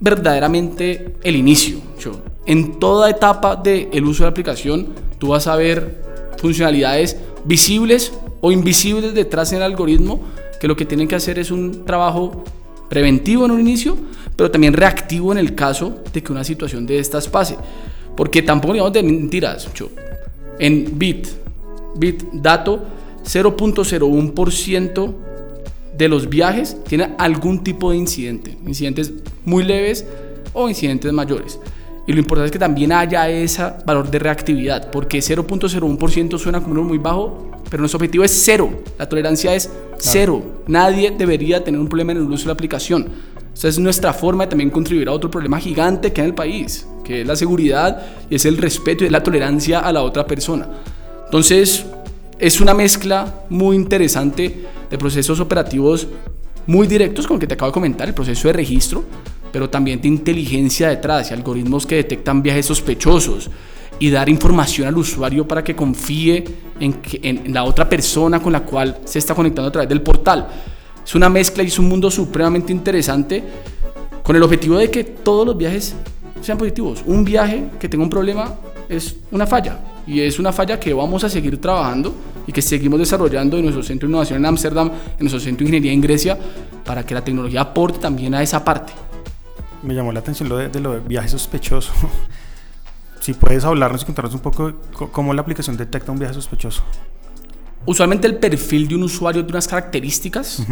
verdaderamente 0.00 1.16
el 1.22 1.36
inicio. 1.36 1.78
En 2.46 2.78
toda 2.78 3.08
etapa 3.08 3.56
del 3.56 4.04
uso 4.04 4.22
de 4.22 4.26
la 4.26 4.30
aplicación, 4.30 4.88
tú 5.18 5.28
vas 5.28 5.46
a 5.46 5.56
ver 5.56 6.02
funcionalidades 6.36 7.16
visibles 7.44 8.12
o 8.40 8.52
invisibles 8.52 9.14
detrás 9.14 9.52
en 9.52 9.58
el 9.58 9.64
algoritmo 9.64 10.20
que 10.60 10.68
lo 10.68 10.76
que 10.76 10.84
tienen 10.84 11.08
que 11.08 11.14
hacer 11.14 11.38
es 11.38 11.50
un 11.50 11.84
trabajo 11.84 12.44
preventivo 12.88 13.44
en 13.44 13.50
un 13.50 13.60
inicio, 13.60 13.96
pero 14.36 14.50
también 14.50 14.74
reactivo 14.74 15.32
en 15.32 15.38
el 15.38 15.54
caso 15.54 16.02
de 16.12 16.22
que 16.22 16.32
una 16.32 16.44
situación 16.44 16.86
de 16.86 16.98
estas 16.98 17.28
pase. 17.28 17.56
Porque 18.16 18.42
tampoco 18.42 18.74
digamos 18.74 18.92
de 18.92 19.02
mentiras. 19.02 19.68
En 20.58 20.98
Bit, 20.98 21.28
Bit 21.96 22.24
Dato 22.34 22.82
0.01% 23.24 25.14
de 25.96 26.08
los 26.08 26.28
viajes 26.28 26.76
tiene 26.88 27.14
algún 27.18 27.62
tipo 27.62 27.90
de 27.90 27.96
incidente, 27.96 28.56
incidentes 28.66 29.12
muy 29.44 29.64
leves 29.64 30.06
o 30.52 30.68
incidentes 30.68 31.12
mayores. 31.12 31.58
Y 32.06 32.12
lo 32.12 32.18
importante 32.18 32.46
es 32.46 32.52
que 32.52 32.58
también 32.58 32.92
haya 32.92 33.28
ese 33.30 33.62
valor 33.86 34.10
de 34.10 34.18
reactividad, 34.18 34.90
porque 34.90 35.20
0.01% 35.20 36.38
suena 36.38 36.60
como 36.60 36.72
un 36.72 36.76
número 36.76 36.88
muy 36.90 36.98
bajo, 36.98 37.50
pero 37.70 37.80
nuestro 37.80 37.96
objetivo 37.96 38.24
es 38.24 38.30
cero. 38.44 38.82
La 38.98 39.08
tolerancia 39.08 39.54
es 39.54 39.70
cero. 39.98 40.42
Nadie 40.66 41.10
debería 41.16 41.64
tener 41.64 41.80
un 41.80 41.88
problema 41.88 42.12
en 42.12 42.18
el 42.18 42.24
uso 42.24 42.42
de 42.42 42.48
la 42.48 42.52
aplicación. 42.52 43.08
Esa 43.54 43.68
es 43.68 43.78
nuestra 43.78 44.12
forma 44.12 44.44
de 44.44 44.50
también 44.50 44.68
contribuir 44.68 45.08
a 45.08 45.12
otro 45.12 45.30
problema 45.30 45.58
gigante 45.58 46.12
que 46.12 46.20
hay 46.20 46.26
en 46.26 46.30
el 46.30 46.34
país, 46.34 46.86
que 47.04 47.22
es 47.22 47.26
la 47.26 47.36
seguridad 47.36 48.02
y 48.28 48.34
es 48.34 48.44
el 48.44 48.58
respeto 48.58 49.04
y 49.04 49.08
la 49.08 49.22
tolerancia 49.22 49.78
a 49.78 49.92
la 49.92 50.02
otra 50.02 50.26
persona. 50.26 50.68
Entonces, 51.24 51.86
es 52.44 52.60
una 52.60 52.74
mezcla 52.74 53.46
muy 53.48 53.74
interesante 53.74 54.66
de 54.90 54.98
procesos 54.98 55.40
operativos 55.40 56.06
muy 56.66 56.86
directos, 56.86 57.26
como 57.26 57.40
que 57.40 57.46
te 57.46 57.54
acabo 57.54 57.70
de 57.70 57.72
comentar, 57.72 58.06
el 58.06 58.12
proceso 58.12 58.48
de 58.48 58.52
registro, 58.52 59.02
pero 59.50 59.70
también 59.70 59.98
de 60.02 60.08
inteligencia 60.08 60.90
detrás 60.90 61.30
y 61.30 61.32
algoritmos 61.32 61.86
que 61.86 61.94
detectan 61.94 62.42
viajes 62.42 62.66
sospechosos 62.66 63.50
y 63.98 64.10
dar 64.10 64.28
información 64.28 64.86
al 64.86 64.98
usuario 64.98 65.48
para 65.48 65.64
que 65.64 65.74
confíe 65.74 66.44
en, 66.80 67.00
en 67.22 67.54
la 67.54 67.64
otra 67.64 67.88
persona 67.88 68.42
con 68.42 68.52
la 68.52 68.60
cual 68.60 68.98
se 69.06 69.20
está 69.20 69.34
conectando 69.34 69.70
a 69.70 69.72
través 69.72 69.88
del 69.88 70.02
portal. 70.02 70.46
Es 71.02 71.14
una 71.14 71.30
mezcla 71.30 71.62
y 71.62 71.68
es 71.68 71.78
un 71.78 71.88
mundo 71.88 72.10
supremamente 72.10 72.74
interesante 72.74 73.42
con 74.22 74.36
el 74.36 74.42
objetivo 74.42 74.76
de 74.76 74.90
que 74.90 75.02
todos 75.02 75.46
los 75.46 75.56
viajes 75.56 75.94
sean 76.42 76.58
positivos. 76.58 77.02
Un 77.06 77.24
viaje 77.24 77.70
que 77.80 77.88
tenga 77.88 78.04
un 78.04 78.10
problema 78.10 78.54
es 78.90 79.16
una 79.30 79.46
falla 79.46 79.93
y 80.06 80.20
es 80.20 80.38
una 80.38 80.52
falla 80.52 80.78
que 80.78 80.92
vamos 80.92 81.24
a 81.24 81.28
seguir 81.28 81.60
trabajando 81.60 82.14
y 82.46 82.52
que 82.52 82.62
seguimos 82.62 82.98
desarrollando 82.98 83.56
en 83.56 83.62
nuestro 83.62 83.82
centro 83.82 84.06
de 84.06 84.12
innovación 84.12 84.38
en 84.38 84.46
Ámsterdam, 84.46 84.88
en 84.88 85.18
nuestro 85.20 85.40
centro 85.40 85.64
de 85.64 85.70
ingeniería 85.70 85.92
en 85.92 86.00
Grecia, 86.00 86.38
para 86.84 87.04
que 87.04 87.14
la 87.14 87.24
tecnología 87.24 87.62
aporte 87.62 87.98
también 87.98 88.34
a 88.34 88.42
esa 88.42 88.64
parte. 88.64 88.92
Me 89.82 89.94
llamó 89.94 90.12
la 90.12 90.20
atención 90.20 90.48
lo 90.48 90.58
de, 90.58 90.68
de 90.68 90.80
lo 90.80 90.92
de 90.92 91.00
viaje 91.00 91.28
sospechoso. 91.28 91.92
si 93.20 93.32
puedes 93.32 93.64
hablarnos 93.64 94.02
y 94.02 94.04
contarnos 94.04 94.34
un 94.34 94.40
poco 94.40 94.74
cómo 95.10 95.32
la 95.32 95.40
aplicación 95.40 95.78
detecta 95.78 96.12
un 96.12 96.18
viaje 96.18 96.34
sospechoso. 96.34 96.82
Usualmente 97.86 98.26
el 98.26 98.36
perfil 98.36 98.86
de 98.86 98.96
un 98.96 99.04
usuario 99.04 99.42
tiene 99.42 99.56
unas 99.56 99.68
características. 99.68 100.62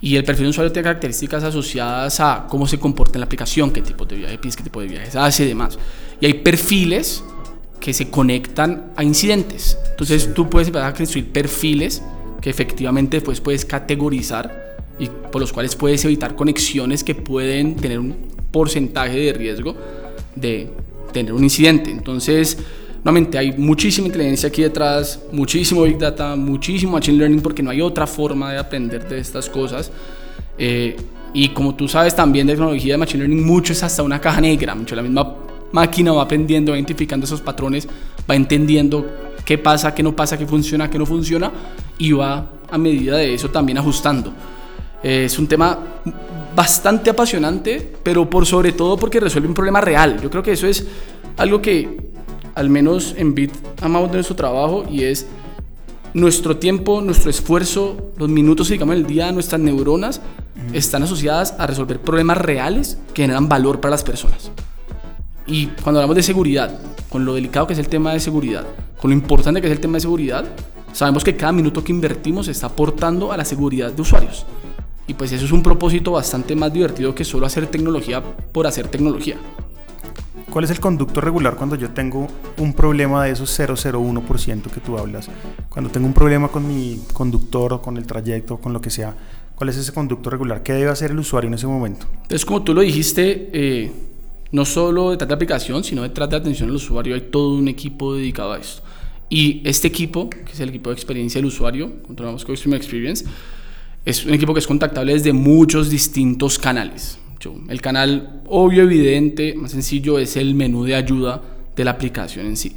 Y 0.00 0.16
el 0.16 0.24
perfil 0.24 0.44
de 0.44 0.48
un 0.48 0.50
usuario 0.50 0.72
tiene 0.72 0.84
características 0.84 1.44
asociadas 1.44 2.18
a 2.20 2.46
cómo 2.48 2.66
se 2.66 2.78
comporta 2.78 3.16
en 3.16 3.20
la 3.20 3.26
aplicación, 3.26 3.70
qué 3.70 3.82
tipo 3.82 4.06
de 4.06 4.16
viajes 4.16 4.56
qué 4.56 4.62
tipo 4.62 4.80
de 4.80 4.86
viajes 4.86 5.16
hace 5.16 5.44
y 5.44 5.48
demás. 5.48 5.78
Y 6.18 6.24
hay 6.24 6.34
perfiles 6.34 7.22
que 7.80 7.92
se 7.92 8.10
conectan 8.10 8.92
a 8.96 9.04
incidentes. 9.04 9.78
Entonces 9.90 10.32
tú 10.34 10.48
puedes 10.48 10.68
empezar 10.68 10.92
a 10.92 10.94
construir 10.94 11.32
perfiles 11.32 12.02
que 12.40 12.50
efectivamente 12.50 13.16
después 13.16 13.40
puedes 13.40 13.64
categorizar 13.64 14.76
y 14.98 15.08
por 15.08 15.40
los 15.40 15.52
cuales 15.52 15.76
puedes 15.76 16.04
evitar 16.04 16.34
conexiones 16.34 17.04
que 17.04 17.14
pueden 17.14 17.76
tener 17.76 17.98
un 17.98 18.16
porcentaje 18.50 19.18
de 19.18 19.32
riesgo 19.32 19.76
de 20.34 20.70
tener 21.12 21.32
un 21.32 21.44
incidente. 21.44 21.90
Entonces, 21.90 22.58
nuevamente 23.04 23.38
hay 23.38 23.52
muchísima 23.52 24.06
inteligencia 24.06 24.48
aquí 24.48 24.62
detrás, 24.62 25.20
muchísimo 25.32 25.82
Big 25.82 25.98
Data, 25.98 26.36
muchísimo 26.36 26.92
Machine 26.92 27.18
Learning 27.18 27.40
porque 27.40 27.62
no 27.62 27.70
hay 27.70 27.80
otra 27.80 28.06
forma 28.06 28.52
de 28.52 28.58
aprender 28.58 29.06
de 29.08 29.18
estas 29.18 29.48
cosas. 29.48 29.90
Eh, 30.58 30.96
y 31.34 31.48
como 31.50 31.74
tú 31.74 31.86
sabes 31.86 32.16
también 32.16 32.46
de 32.46 32.54
tecnología 32.54 32.94
de 32.94 32.98
Machine 32.98 33.24
Learning, 33.24 33.44
mucho 33.44 33.72
es 33.72 33.82
hasta 33.82 34.02
una 34.02 34.20
caja 34.20 34.40
negra, 34.40 34.74
mucho 34.74 34.96
la 34.96 35.02
misma 35.02 35.45
máquina 35.76 36.12
va 36.12 36.22
aprendiendo, 36.22 36.72
va 36.72 36.78
identificando 36.78 37.26
esos 37.26 37.42
patrones, 37.42 37.86
va 38.28 38.34
entendiendo 38.34 39.06
qué 39.44 39.58
pasa, 39.58 39.94
qué 39.94 40.02
no 40.02 40.16
pasa, 40.16 40.38
qué 40.38 40.46
funciona, 40.46 40.88
qué 40.88 40.98
no 40.98 41.04
funciona 41.04 41.52
y 41.98 42.12
va 42.12 42.50
a 42.70 42.78
medida 42.78 43.16
de 43.18 43.34
eso 43.34 43.50
también 43.50 43.76
ajustando. 43.78 44.32
Eh, 45.02 45.24
es 45.26 45.38
un 45.38 45.46
tema 45.46 45.78
bastante 46.54 47.10
apasionante, 47.10 47.92
pero 48.02 48.28
por 48.28 48.46
sobre 48.46 48.72
todo 48.72 48.96
porque 48.96 49.20
resuelve 49.20 49.48
un 49.48 49.54
problema 49.54 49.80
real. 49.80 50.18
Yo 50.22 50.30
creo 50.30 50.42
que 50.42 50.52
eso 50.52 50.66
es 50.66 50.86
algo 51.36 51.60
que 51.60 51.76
al 52.54 52.70
menos 52.70 53.14
en 53.18 53.34
Bit 53.34 53.52
amamos 53.82 54.10
de 54.10 54.16
nuestro 54.16 54.34
trabajo 54.34 54.86
y 54.90 55.04
es 55.04 55.26
nuestro 56.14 56.56
tiempo, 56.56 57.02
nuestro 57.02 57.28
esfuerzo, 57.28 58.12
los 58.16 58.30
minutos 58.30 58.70
digamos 58.70 58.96
el 58.96 59.06
día, 59.06 59.30
nuestras 59.30 59.60
neuronas 59.60 60.22
están 60.72 61.02
asociadas 61.02 61.54
a 61.58 61.66
resolver 61.66 62.00
problemas 62.00 62.38
reales 62.38 62.98
que 63.12 63.22
generan 63.22 63.48
valor 63.48 63.80
para 63.80 63.90
las 63.90 64.02
personas. 64.02 64.50
Y 65.46 65.66
cuando 65.82 66.00
hablamos 66.00 66.16
de 66.16 66.22
seguridad, 66.22 66.78
con 67.08 67.24
lo 67.24 67.34
delicado 67.34 67.66
que 67.66 67.74
es 67.74 67.78
el 67.78 67.88
tema 67.88 68.12
de 68.12 68.20
seguridad, 68.20 68.66
con 69.00 69.10
lo 69.10 69.16
importante 69.16 69.60
que 69.60 69.68
es 69.68 69.72
el 69.72 69.80
tema 69.80 69.94
de 69.94 70.00
seguridad, 70.00 70.44
sabemos 70.92 71.22
que 71.22 71.36
cada 71.36 71.52
minuto 71.52 71.84
que 71.84 71.92
invertimos 71.92 72.48
está 72.48 72.66
aportando 72.66 73.32
a 73.32 73.36
la 73.36 73.44
seguridad 73.44 73.92
de 73.92 74.02
usuarios. 74.02 74.44
Y 75.06 75.14
pues 75.14 75.30
eso 75.30 75.44
es 75.44 75.52
un 75.52 75.62
propósito 75.62 76.12
bastante 76.12 76.56
más 76.56 76.72
divertido 76.72 77.14
que 77.14 77.24
solo 77.24 77.46
hacer 77.46 77.68
tecnología 77.68 78.22
por 78.52 78.66
hacer 78.66 78.88
tecnología. 78.88 79.36
¿Cuál 80.50 80.64
es 80.64 80.70
el 80.70 80.80
conducto 80.80 81.20
regular 81.20 81.54
cuando 81.54 81.76
yo 81.76 81.90
tengo 81.90 82.26
un 82.58 82.72
problema 82.72 83.24
de 83.24 83.32
esos 83.32 83.56
001% 83.58 84.62
que 84.62 84.80
tú 84.80 84.98
hablas? 84.98 85.28
Cuando 85.68 85.90
tengo 85.90 86.06
un 86.06 86.14
problema 86.14 86.48
con 86.48 86.66
mi 86.66 87.00
conductor 87.12 87.74
o 87.74 87.82
con 87.82 87.96
el 87.98 88.06
trayecto 88.06 88.54
o 88.54 88.58
con 88.58 88.72
lo 88.72 88.80
que 88.80 88.90
sea, 88.90 89.14
¿cuál 89.54 89.68
es 89.68 89.76
ese 89.76 89.92
conducto 89.92 90.30
regular? 90.30 90.62
¿Qué 90.62 90.72
debe 90.72 90.90
hacer 90.90 91.10
el 91.10 91.18
usuario 91.18 91.48
en 91.48 91.54
ese 91.54 91.66
momento? 91.66 92.06
Entonces, 92.22 92.44
como 92.44 92.62
tú 92.62 92.74
lo 92.74 92.80
dijiste, 92.80 93.50
eh, 93.52 93.92
no 94.52 94.64
solo 94.64 95.10
detrás 95.10 95.28
de 95.28 95.34
aplicación, 95.34 95.84
sino 95.84 96.02
detrás 96.02 96.30
de 96.30 96.36
atención 96.36 96.68
al 96.68 96.76
usuario 96.76 97.14
hay 97.14 97.22
todo 97.22 97.54
un 97.54 97.68
equipo 97.68 98.14
dedicado 98.14 98.52
a 98.52 98.58
esto. 98.58 98.82
Y 99.28 99.60
este 99.64 99.88
equipo, 99.88 100.30
que 100.30 100.52
es 100.52 100.60
el 100.60 100.68
equipo 100.68 100.90
de 100.90 100.94
experiencia 100.94 101.38
del 101.38 101.46
usuario, 101.46 102.02
controlamos 102.02 102.44
Customer 102.44 102.76
Experience, 102.76 103.24
es 104.04 104.24
un 104.24 104.34
equipo 104.34 104.54
que 104.54 104.60
es 104.60 104.66
contactable 104.66 105.14
desde 105.14 105.32
muchos 105.32 105.90
distintos 105.90 106.58
canales. 106.58 107.18
El 107.68 107.80
canal 107.80 108.42
obvio, 108.46 108.82
evidente, 108.82 109.54
más 109.54 109.70
sencillo 109.70 110.18
es 110.18 110.36
el 110.36 110.54
menú 110.54 110.84
de 110.84 110.94
ayuda 110.94 111.42
de 111.76 111.84
la 111.84 111.92
aplicación 111.92 112.46
en 112.46 112.56
sí. 112.56 112.74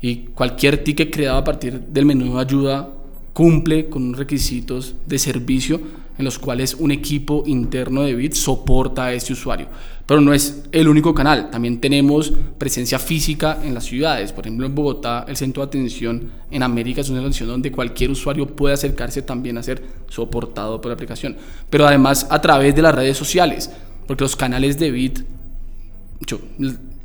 Y 0.00 0.16
cualquier 0.34 0.84
ticket 0.84 1.12
creado 1.12 1.38
a 1.38 1.44
partir 1.44 1.80
del 1.80 2.04
menú 2.04 2.34
de 2.34 2.40
ayuda 2.40 2.94
cumple 3.32 3.86
con 3.86 4.14
requisitos 4.14 4.94
de 5.06 5.18
servicio 5.18 5.80
en 6.16 6.24
los 6.24 6.38
cuales 6.38 6.74
un 6.74 6.90
equipo 6.90 7.42
interno 7.46 8.02
de 8.02 8.14
Bit 8.14 8.34
soporta 8.34 9.06
a 9.06 9.12
este 9.12 9.32
usuario. 9.32 9.66
Pero 10.06 10.20
no 10.20 10.34
es 10.34 10.64
el 10.70 10.88
único 10.88 11.14
canal, 11.14 11.50
también 11.50 11.80
tenemos 11.80 12.32
presencia 12.58 12.98
física 12.98 13.58
en 13.62 13.74
las 13.74 13.84
ciudades. 13.84 14.32
Por 14.32 14.46
ejemplo, 14.46 14.66
en 14.66 14.74
Bogotá, 14.74 15.24
el 15.26 15.36
centro 15.36 15.62
de 15.62 15.68
atención 15.68 16.30
en 16.50 16.62
América 16.62 17.00
es 17.00 17.08
una 17.08 17.20
atención 17.20 17.48
donde 17.48 17.72
cualquier 17.72 18.10
usuario 18.10 18.46
puede 18.46 18.74
acercarse 18.74 19.22
también 19.22 19.56
a 19.58 19.62
ser 19.62 19.82
soportado 20.08 20.80
por 20.80 20.90
la 20.90 20.94
aplicación. 20.94 21.36
Pero 21.70 21.86
además 21.86 22.26
a 22.30 22.40
través 22.40 22.74
de 22.74 22.82
las 22.82 22.94
redes 22.94 23.16
sociales, 23.16 23.70
porque 24.06 24.24
los 24.24 24.36
canales 24.36 24.78
de 24.78 24.90
Bit 24.90 25.20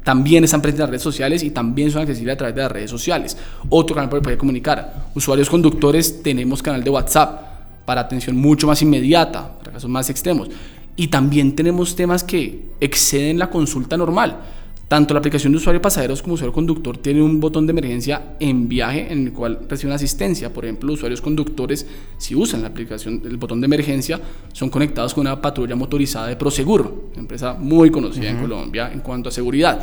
también 0.04 0.44
están 0.44 0.62
presentes 0.62 0.80
en 0.80 0.84
las 0.84 0.90
redes 0.90 1.04
sociales 1.04 1.44
y 1.44 1.52
también 1.52 1.92
son 1.92 2.02
accesibles 2.02 2.34
a 2.34 2.38
través 2.38 2.56
de 2.56 2.62
las 2.62 2.72
redes 2.72 2.92
sociales. 2.92 3.38
Otro 3.70 3.96
canal 3.96 4.10
para 4.10 4.22
poder 4.22 4.38
comunicar. 4.38 5.10
Usuarios 5.16 5.50
conductores 5.50 6.22
tenemos 6.22 6.62
canal 6.62 6.84
de 6.84 6.90
WhatsApp 6.90 7.49
para 7.90 8.02
atención 8.02 8.38
mucho 8.38 8.68
más 8.68 8.84
inmediata, 8.84 9.58
para 9.58 9.72
casos 9.72 9.90
más 9.90 10.12
extremos. 10.12 10.48
Y 10.96 11.08
también 11.08 11.56
tenemos 11.56 11.96
temas 11.96 12.24
que 12.24 12.66
exceden 12.80 13.40
la 13.40 13.50
consulta 13.50 13.98
normal. 13.98 14.42
Tanto 14.88 15.16
la 15.16 15.20
aplicación 15.20 15.54
de 15.54 15.58
usuario 15.58 15.82
pasajeros 15.82 16.22
como 16.22 16.36
usuario 16.36 16.54
conductor 16.54 17.00
tiene 17.00 17.20
un 17.24 17.40
botón 17.40 17.66
de 17.66 17.72
emergencia 17.72 18.36
en 18.40 18.70
viaje 18.70 19.12
en 19.12 19.26
el 19.26 19.34
cual 19.34 19.62
reciben 19.68 19.96
asistencia. 19.96 20.54
Por 20.54 20.66
ejemplo, 20.66 20.94
usuarios 20.94 21.20
conductores, 21.20 21.88
si 22.20 22.36
usan 22.36 22.62
la 22.62 22.68
aplicación 22.68 23.24
del 23.24 23.38
botón 23.38 23.60
de 23.60 23.66
emergencia, 23.66 24.22
son 24.54 24.70
conectados 24.70 25.16
con 25.16 25.22
una 25.22 25.42
patrulla 25.42 25.76
motorizada 25.76 26.28
de 26.28 26.36
Prosegur, 26.36 27.10
empresa 27.18 27.56
muy 27.56 27.90
conocida 27.90 28.30
en 28.30 28.38
Colombia 28.38 28.92
en 28.94 29.00
cuanto 29.00 29.30
a 29.30 29.32
seguridad. 29.32 29.80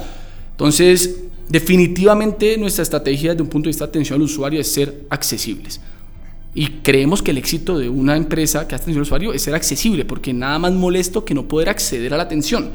Entonces, 0.52 1.25
definitivamente 1.48 2.56
nuestra 2.56 2.84
estrategia 2.84 3.32
desde 3.32 3.42
un 3.42 3.48
punto 3.48 3.64
de 3.64 3.70
vista 3.70 3.84
de 3.86 3.88
atención 3.88 4.14
al 4.14 4.22
usuario 4.22 4.60
es 4.60 4.70
ser 4.70 5.06
accesibles. 5.10 5.80
Y 6.58 6.80
creemos 6.82 7.22
que 7.22 7.32
el 7.32 7.36
éxito 7.36 7.78
de 7.78 7.90
una 7.90 8.16
empresa 8.16 8.66
que 8.66 8.75
hace 8.75 8.84
atención 8.84 9.00
al 9.00 9.02
usuario 9.02 9.34
es 9.34 9.42
ser 9.42 9.54
accesible, 9.54 10.06
porque 10.06 10.32
nada 10.32 10.58
más 10.58 10.72
molesto 10.72 11.22
que 11.22 11.34
no 11.34 11.46
poder 11.46 11.68
acceder 11.68 12.14
a 12.14 12.16
la 12.16 12.22
atención. 12.22 12.70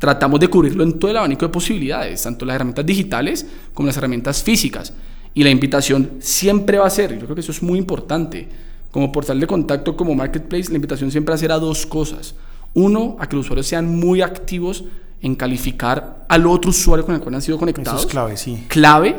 Tratamos 0.00 0.40
de 0.40 0.48
cubrirlo 0.48 0.82
en 0.82 0.98
todo 0.98 1.12
el 1.12 1.16
abanico 1.18 1.46
de 1.46 1.52
posibilidades, 1.52 2.24
tanto 2.24 2.44
las 2.44 2.56
herramientas 2.56 2.84
digitales 2.84 3.46
como 3.72 3.86
las 3.86 3.96
herramientas 3.96 4.42
físicas. 4.42 4.92
Y 5.32 5.44
la 5.44 5.50
invitación 5.50 6.14
siempre 6.18 6.78
va 6.78 6.88
a 6.88 6.90
ser, 6.90 7.12
yo 7.12 7.20
creo 7.20 7.36
que 7.36 7.40
eso 7.42 7.52
es 7.52 7.62
muy 7.62 7.78
importante, 7.78 8.48
como 8.90 9.12
portal 9.12 9.38
de 9.38 9.46
contacto, 9.46 9.96
como 9.96 10.12
marketplace, 10.16 10.70
la 10.70 10.76
invitación 10.76 11.12
siempre 11.12 11.30
va 11.30 11.36
a 11.36 11.38
ser 11.38 11.52
a 11.52 11.60
dos 11.60 11.86
cosas. 11.86 12.34
Uno, 12.74 13.16
a 13.20 13.28
que 13.28 13.36
los 13.36 13.46
usuarios 13.46 13.68
sean 13.68 13.86
muy 13.88 14.22
activos 14.22 14.86
en 15.22 15.36
calificar 15.36 16.26
al 16.28 16.48
otro 16.48 16.70
usuario 16.70 17.06
con 17.06 17.14
el 17.14 17.20
cual 17.20 17.36
han 17.36 17.42
sido 17.42 17.58
conectados. 17.58 18.00
Eso 18.00 18.08
es 18.08 18.12
clave, 18.12 18.36
sí. 18.36 18.64
Clave. 18.66 19.14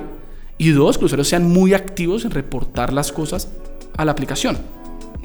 Y 0.57 0.71
dos, 0.71 0.97
que 0.97 1.03
los 1.03 1.09
usuarios 1.09 1.29
sean 1.29 1.49
muy 1.49 1.73
activos 1.73 2.25
en 2.25 2.31
reportar 2.31 2.91
las 2.91 3.13
cosas 3.13 3.47
a 3.97 4.05
la 4.05 4.11
aplicación. 4.11 4.57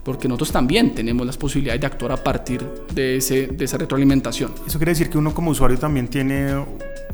Porque 0.04 0.28
nosotros 0.28 0.52
también 0.52 0.94
tenemos 0.94 1.26
las 1.26 1.36
posibilidades 1.36 1.80
de 1.80 1.86
actuar 1.86 2.12
a 2.12 2.16
partir 2.16 2.66
de, 2.94 3.16
ese, 3.16 3.48
de 3.48 3.64
esa 3.64 3.76
retroalimentación. 3.76 4.52
Eso 4.66 4.78
quiere 4.78 4.92
decir 4.92 5.10
que 5.10 5.18
uno 5.18 5.34
como 5.34 5.50
usuario 5.50 5.78
también 5.78 6.08
tiene 6.08 6.54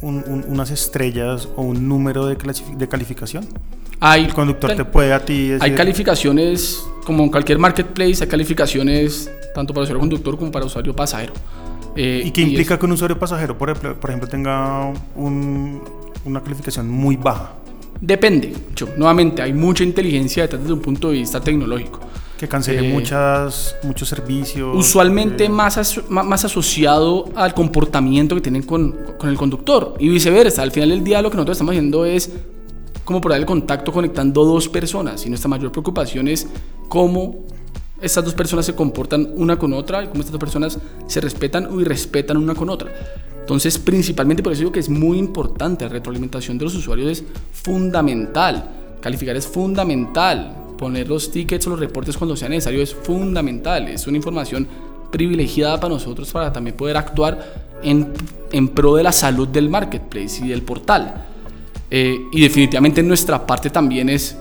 unas 0.02 0.70
estrellas 0.70 1.48
o 1.56 1.62
un 1.62 1.88
número 1.88 2.26
de, 2.26 2.36
de 2.76 2.88
calificación. 2.88 3.46
Hay, 3.98 4.24
el 4.24 4.34
conductor 4.34 4.76
te 4.76 4.84
puede 4.84 5.12
a 5.12 5.24
ti 5.24 5.52
Hay 5.58 5.74
calificaciones, 5.74 6.86
como 7.04 7.24
en 7.24 7.30
cualquier 7.30 7.58
marketplace, 7.58 8.22
hay 8.22 8.28
calificaciones 8.28 9.30
tanto 9.54 9.72
para 9.72 9.84
usuario 9.84 10.00
conductor 10.00 10.38
como 10.38 10.52
para 10.52 10.66
usuario 10.66 10.94
pasajero. 10.94 11.32
Eh, 11.96 12.22
¿Y 12.26 12.30
qué 12.30 12.42
implica 12.42 12.78
que 12.78 12.84
un 12.84 12.92
usuario 12.92 13.18
pasajero, 13.18 13.56
por 13.56 13.70
ejemplo, 13.70 13.98
por 13.98 14.10
ejemplo 14.10 14.28
tenga 14.28 14.92
una 15.16 16.42
calificación 16.42 16.90
muy 16.90 17.16
baja? 17.16 17.54
Depende. 18.00 18.52
nuevamente, 18.96 19.42
hay 19.42 19.52
mucha 19.52 19.84
inteligencia 19.84 20.42
detrás 20.42 20.62
desde 20.62 20.74
un 20.74 20.80
punto 20.80 21.08
de 21.08 21.14
vista 21.14 21.40
tecnológico. 21.40 22.00
Que 22.38 22.46
cancele 22.46 22.86
eh, 22.86 22.92
muchas, 22.92 23.76
muchos 23.82 24.08
servicios. 24.08 24.76
Usualmente 24.76 25.48
más, 25.48 26.02
más 26.10 26.44
asociado 26.44 27.30
al 27.34 27.54
comportamiento 27.54 28.34
que 28.34 28.42
tienen 28.42 28.62
con, 28.62 28.94
con, 29.16 29.30
el 29.30 29.36
conductor 29.36 29.94
y 29.98 30.10
viceversa. 30.10 30.62
Al 30.62 30.70
final 30.70 30.90
del 30.90 31.02
día 31.02 31.22
lo 31.22 31.30
que 31.30 31.36
nosotros 31.36 31.56
estamos 31.56 31.72
haciendo 31.72 32.04
es 32.04 32.30
como 33.04 33.20
por 33.20 33.32
el 33.32 33.46
contacto 33.46 33.92
conectando 33.92 34.44
dos 34.44 34.68
personas 34.68 35.24
y 35.24 35.30
nuestra 35.30 35.48
mayor 35.48 35.70
preocupación 35.70 36.28
es 36.28 36.46
cómo 36.88 37.46
estas 38.02 38.24
dos 38.24 38.34
personas 38.34 38.66
se 38.66 38.74
comportan 38.74 39.32
una 39.36 39.58
con 39.58 39.72
otra 39.72 40.02
y 40.02 40.08
cómo 40.08 40.20
estas 40.20 40.32
dos 40.32 40.40
personas 40.40 40.78
se 41.06 41.20
respetan 41.20 41.68
y 41.78 41.84
respetan 41.84 42.36
una 42.36 42.54
con 42.54 42.68
otra. 42.68 42.92
Entonces, 43.46 43.78
principalmente 43.78 44.42
por 44.42 44.52
eso 44.52 44.62
digo 44.62 44.72
que 44.72 44.80
es 44.80 44.88
muy 44.88 45.18
importante, 45.18 45.84
la 45.84 45.92
retroalimentación 45.92 46.58
de 46.58 46.64
los 46.64 46.74
usuarios 46.74 47.08
es 47.12 47.24
fundamental, 47.52 48.70
calificar 49.00 49.36
es 49.36 49.46
fundamental, 49.46 50.52
poner 50.76 51.06
los 51.06 51.30
tickets 51.30 51.64
o 51.68 51.70
los 51.70 51.78
reportes 51.78 52.16
cuando 52.16 52.34
sea 52.34 52.48
necesario 52.48 52.82
es 52.82 52.92
fundamental, 52.92 53.86
es 53.86 54.04
una 54.08 54.16
información 54.16 54.66
privilegiada 55.12 55.78
para 55.78 55.94
nosotros 55.94 56.32
para 56.32 56.52
también 56.52 56.76
poder 56.76 56.96
actuar 56.96 57.76
en, 57.84 58.12
en 58.50 58.66
pro 58.66 58.96
de 58.96 59.04
la 59.04 59.12
salud 59.12 59.46
del 59.46 59.68
marketplace 59.68 60.44
y 60.44 60.48
del 60.48 60.62
portal. 60.62 61.26
Eh, 61.88 62.18
y 62.32 62.40
definitivamente 62.40 63.00
en 63.00 63.06
nuestra 63.06 63.46
parte 63.46 63.70
también 63.70 64.08
es 64.08 64.36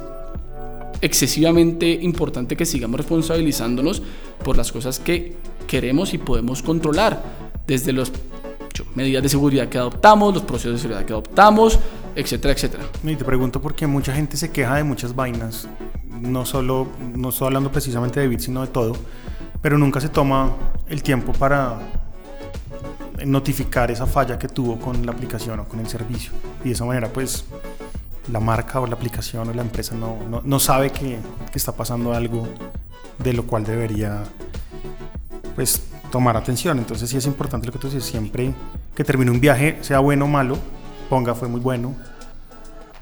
excesivamente 1.00 1.88
importante 1.88 2.58
que 2.58 2.66
sigamos 2.66 2.98
responsabilizándonos 2.98 4.02
por 4.44 4.58
las 4.58 4.72
cosas 4.72 4.98
que 4.98 5.36
queremos 5.68 6.16
y 6.16 6.18
podemos 6.18 6.64
controlar, 6.64 7.22
desde 7.68 7.94
medidas 8.96 9.24
de 9.24 9.30
seguridad 9.30 9.70
que 9.70 9.78
adoptamos, 9.78 10.34
los 10.34 10.44
procesos 10.44 10.74
de 10.74 10.80
seguridad 10.80 11.06
que 11.06 11.14
adoptamos, 11.14 11.80
etcétera, 12.16 12.54
etcétera. 12.54 12.84
Y 13.04 13.16
te 13.16 13.26
pregunto 13.26 13.62
porque 13.62 13.88
mucha 13.88 14.14
gente 14.14 14.38
se 14.38 14.52
queja 14.52 14.76
de 14.76 14.84
muchas 14.84 15.16
vainas, 15.16 15.68
no 16.10 16.46
solo, 16.46 16.88
no 17.16 17.30
estoy 17.30 17.48
hablando 17.48 17.72
precisamente 17.72 18.20
de 18.20 18.28
Bit, 18.28 18.42
sino 18.42 18.62
de 18.62 18.68
todo, 18.68 18.96
pero 19.62 19.78
nunca 19.78 20.00
se 20.02 20.10
toma 20.10 20.52
el 20.88 21.04
tiempo 21.04 21.34
para 21.34 21.80
notificar 23.26 23.92
esa 23.92 24.06
falla 24.06 24.38
que 24.38 24.48
tuvo 24.48 24.80
con 24.80 25.06
la 25.06 25.12
aplicación 25.12 25.60
o 25.60 25.66
con 25.66 25.80
el 25.80 25.88
servicio. 25.88 26.32
Y 26.64 26.70
de 26.70 26.74
esa 26.74 26.86
manera, 26.86 27.10
pues, 27.10 27.46
la 28.32 28.40
marca 28.40 28.80
o 28.80 28.88
la 28.88 28.96
aplicación 28.96 29.50
o 29.50 29.54
la 29.54 29.62
empresa 29.62 29.96
no, 29.96 30.18
no, 30.30 30.42
no 30.44 30.60
sabe 30.60 30.92
que, 30.92 31.20
que, 31.52 31.58
está 31.58 31.72
pasando 31.72 32.14
algo 32.14 32.48
de 33.20 33.34
lo 33.34 33.46
cual 33.46 33.64
debería, 33.64 34.24
pues, 35.56 35.82
tomar 36.16 36.38
atención. 36.38 36.78
Entonces 36.78 37.10
sí 37.10 37.18
es 37.18 37.26
importante 37.26 37.68
lo 37.68 37.74
que 37.74 37.80
tú 37.80 37.88
dices, 37.88 38.06
siempre 38.06 38.54
que 38.96 39.04
termine 39.04 39.32
un 39.32 39.42
viaje, 39.42 39.80
sea 39.82 40.00
bueno 40.00 40.24
o 40.24 40.28
malo, 40.30 40.58
ponga 41.10 41.36
fue 41.36 41.50
muy 41.50 41.60
bueno, 41.60 41.94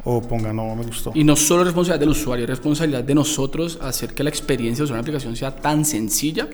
o 0.04 0.20
ponga 0.20 0.52
no 0.52 0.76
me 0.76 0.84
gustó. 0.84 1.12
Y 1.14 1.24
no 1.24 1.36
solo 1.36 1.64
responsabilidad 1.64 2.00
del 2.00 2.10
usuario, 2.10 2.46
es 2.46 2.50
responsabilidad 2.50 3.04
de 3.04 3.14
nosotros 3.14 3.78
hacer 3.84 4.16
que 4.16 4.24
la 4.24 4.32
experiencia 4.32 4.82
de 4.82 4.86
usar 4.86 4.96
una 4.96 5.02
aplicación 5.02 5.36
sea 5.36 5.56
tan 5.56 5.86
sencilla 5.86 6.48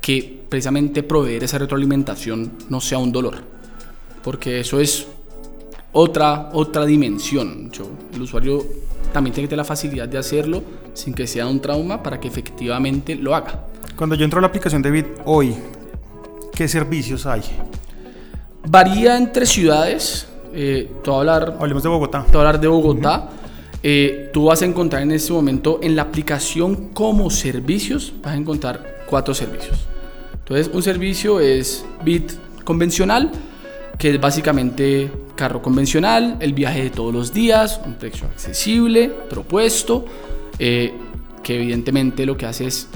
que 0.00 0.44
precisamente 0.48 1.02
proveer 1.02 1.42
esa 1.42 1.58
retroalimentación 1.58 2.52
no 2.68 2.80
sea 2.80 2.98
un 2.98 3.10
dolor. 3.10 3.42
Porque 4.22 4.60
eso 4.60 4.78
es 4.78 5.08
otra, 5.90 6.50
otra 6.52 6.86
dimensión. 6.86 7.72
el 8.14 8.22
usuario 8.22 8.64
también 9.14 9.32
tiene 9.32 9.46
que 9.46 9.50
tener 9.50 9.64
la 9.64 9.64
facilidad 9.64 10.06
de 10.06 10.18
hacerlo 10.18 10.62
sin 10.92 11.14
que 11.14 11.26
sea 11.26 11.46
un 11.46 11.60
trauma 11.60 12.02
para 12.02 12.20
que 12.20 12.28
efectivamente 12.28 13.14
lo 13.14 13.34
haga. 13.34 13.64
Cuando 13.96 14.16
yo 14.16 14.24
entro 14.24 14.40
a 14.40 14.42
la 14.42 14.48
aplicación 14.48 14.82
de 14.82 14.90
Bit 14.90 15.06
hoy, 15.24 15.54
¿qué 16.54 16.68
servicios 16.68 17.24
hay? 17.24 17.42
Varía 18.66 19.16
entre 19.16 19.46
ciudades. 19.46 20.26
Eh, 20.52 20.90
hablar, 21.06 21.56
Hablemos 21.58 21.82
de 21.82 21.88
Bogotá. 21.88 22.26
Te 22.30 22.36
hablar 22.36 22.60
de 22.60 22.68
Bogotá. 22.68 23.30
Eh, 23.82 24.30
tú 24.32 24.46
vas 24.46 24.62
a 24.62 24.64
encontrar 24.64 25.02
en 25.02 25.12
este 25.12 25.32
momento 25.32 25.78
en 25.82 25.94
la 25.94 26.02
aplicación 26.02 26.88
como 26.92 27.30
servicios, 27.30 28.14
vas 28.22 28.34
a 28.34 28.36
encontrar 28.36 29.04
cuatro 29.06 29.34
servicios. 29.34 29.86
Entonces, 30.32 30.70
un 30.72 30.82
servicio 30.82 31.38
es 31.38 31.84
Bit 32.04 32.32
convencional, 32.64 33.30
que 33.98 34.10
es 34.10 34.20
básicamente 34.20 35.10
carro 35.34 35.62
convencional, 35.62 36.36
el 36.40 36.54
viaje 36.54 36.84
de 36.84 36.90
todos 36.90 37.12
los 37.12 37.32
días, 37.32 37.80
un 37.84 37.94
precio 37.94 38.26
accesible, 38.26 39.08
propuesto, 39.08 40.04
eh, 40.58 40.92
que 41.42 41.56
evidentemente 41.56 42.24
lo 42.26 42.36
que 42.36 42.46
hace 42.46 42.66
es 42.66 42.88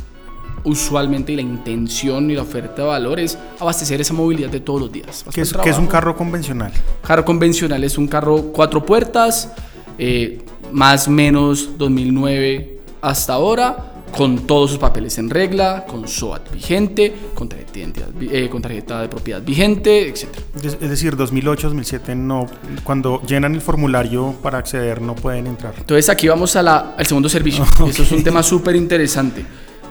usualmente 0.65 1.33
y 1.33 1.37
la 1.37 1.43
intención 1.43 2.31
y 2.31 2.35
la 2.35 2.43
oferta 2.43 2.83
de 2.83 2.89
valor 2.89 3.21
es 3.21 3.39
abastecer 3.59 4.01
esa 4.01 4.15
movilidad 4.15 4.51
de 4.51 4.61
todos 4.61 4.81
los 4.81 4.93
días. 4.93 5.25
¿Qué 5.33 5.41
es, 5.43 5.55
es, 5.65 5.79
un 5.79 5.87
carro 5.87 6.17
convencional? 6.17 6.73
Carro 7.03 7.25
convencional 7.25 7.85
es 7.85 7.99
un 7.99 8.09
carro 8.09 8.53
cuatro 8.53 8.85
puertas, 8.85 9.53
eh, 9.99 10.43
más 10.73 11.09
menos 11.09 11.79
2009 11.79 12.81
hasta 13.01 13.35
ahora, 13.35 13.93
con 14.11 14.47
todos 14.47 14.71
sus 14.71 14.79
papeles 14.79 15.19
en 15.19 15.31
regla, 15.31 15.85
con 15.87 16.07
SOAT 16.09 16.53
vigente, 16.53 17.15
con 17.35 17.49
tarjeta, 17.49 18.07
eh, 18.21 18.49
con 18.49 18.63
tarjeta 18.63 19.03
de 19.03 19.09
propiedad 19.09 19.43
vigente, 19.43 20.09
etc. 20.09 20.27
Es 20.63 20.81
decir, 20.81 21.17
2008, 21.17 21.69
2007, 21.69 22.15
no, 22.15 22.47
cuando 22.85 23.23
llenan 23.23 23.55
el 23.55 23.61
formulario 23.61 24.35
para 24.43 24.59
acceder 24.59 25.01
no 25.01 25.15
pueden 25.15 25.47
entrar. 25.47 25.75
Entonces 25.79 26.09
aquí 26.09 26.29
vamos 26.29 26.57
a 26.57 26.63
la, 26.63 26.95
al 26.97 27.07
segundo 27.07 27.29
servicio. 27.29 27.65
Eso 27.89 28.03
es 28.03 28.13
un 28.13 28.23
tema 28.23 28.43
súper 28.43 28.77
interesante. 28.77 29.45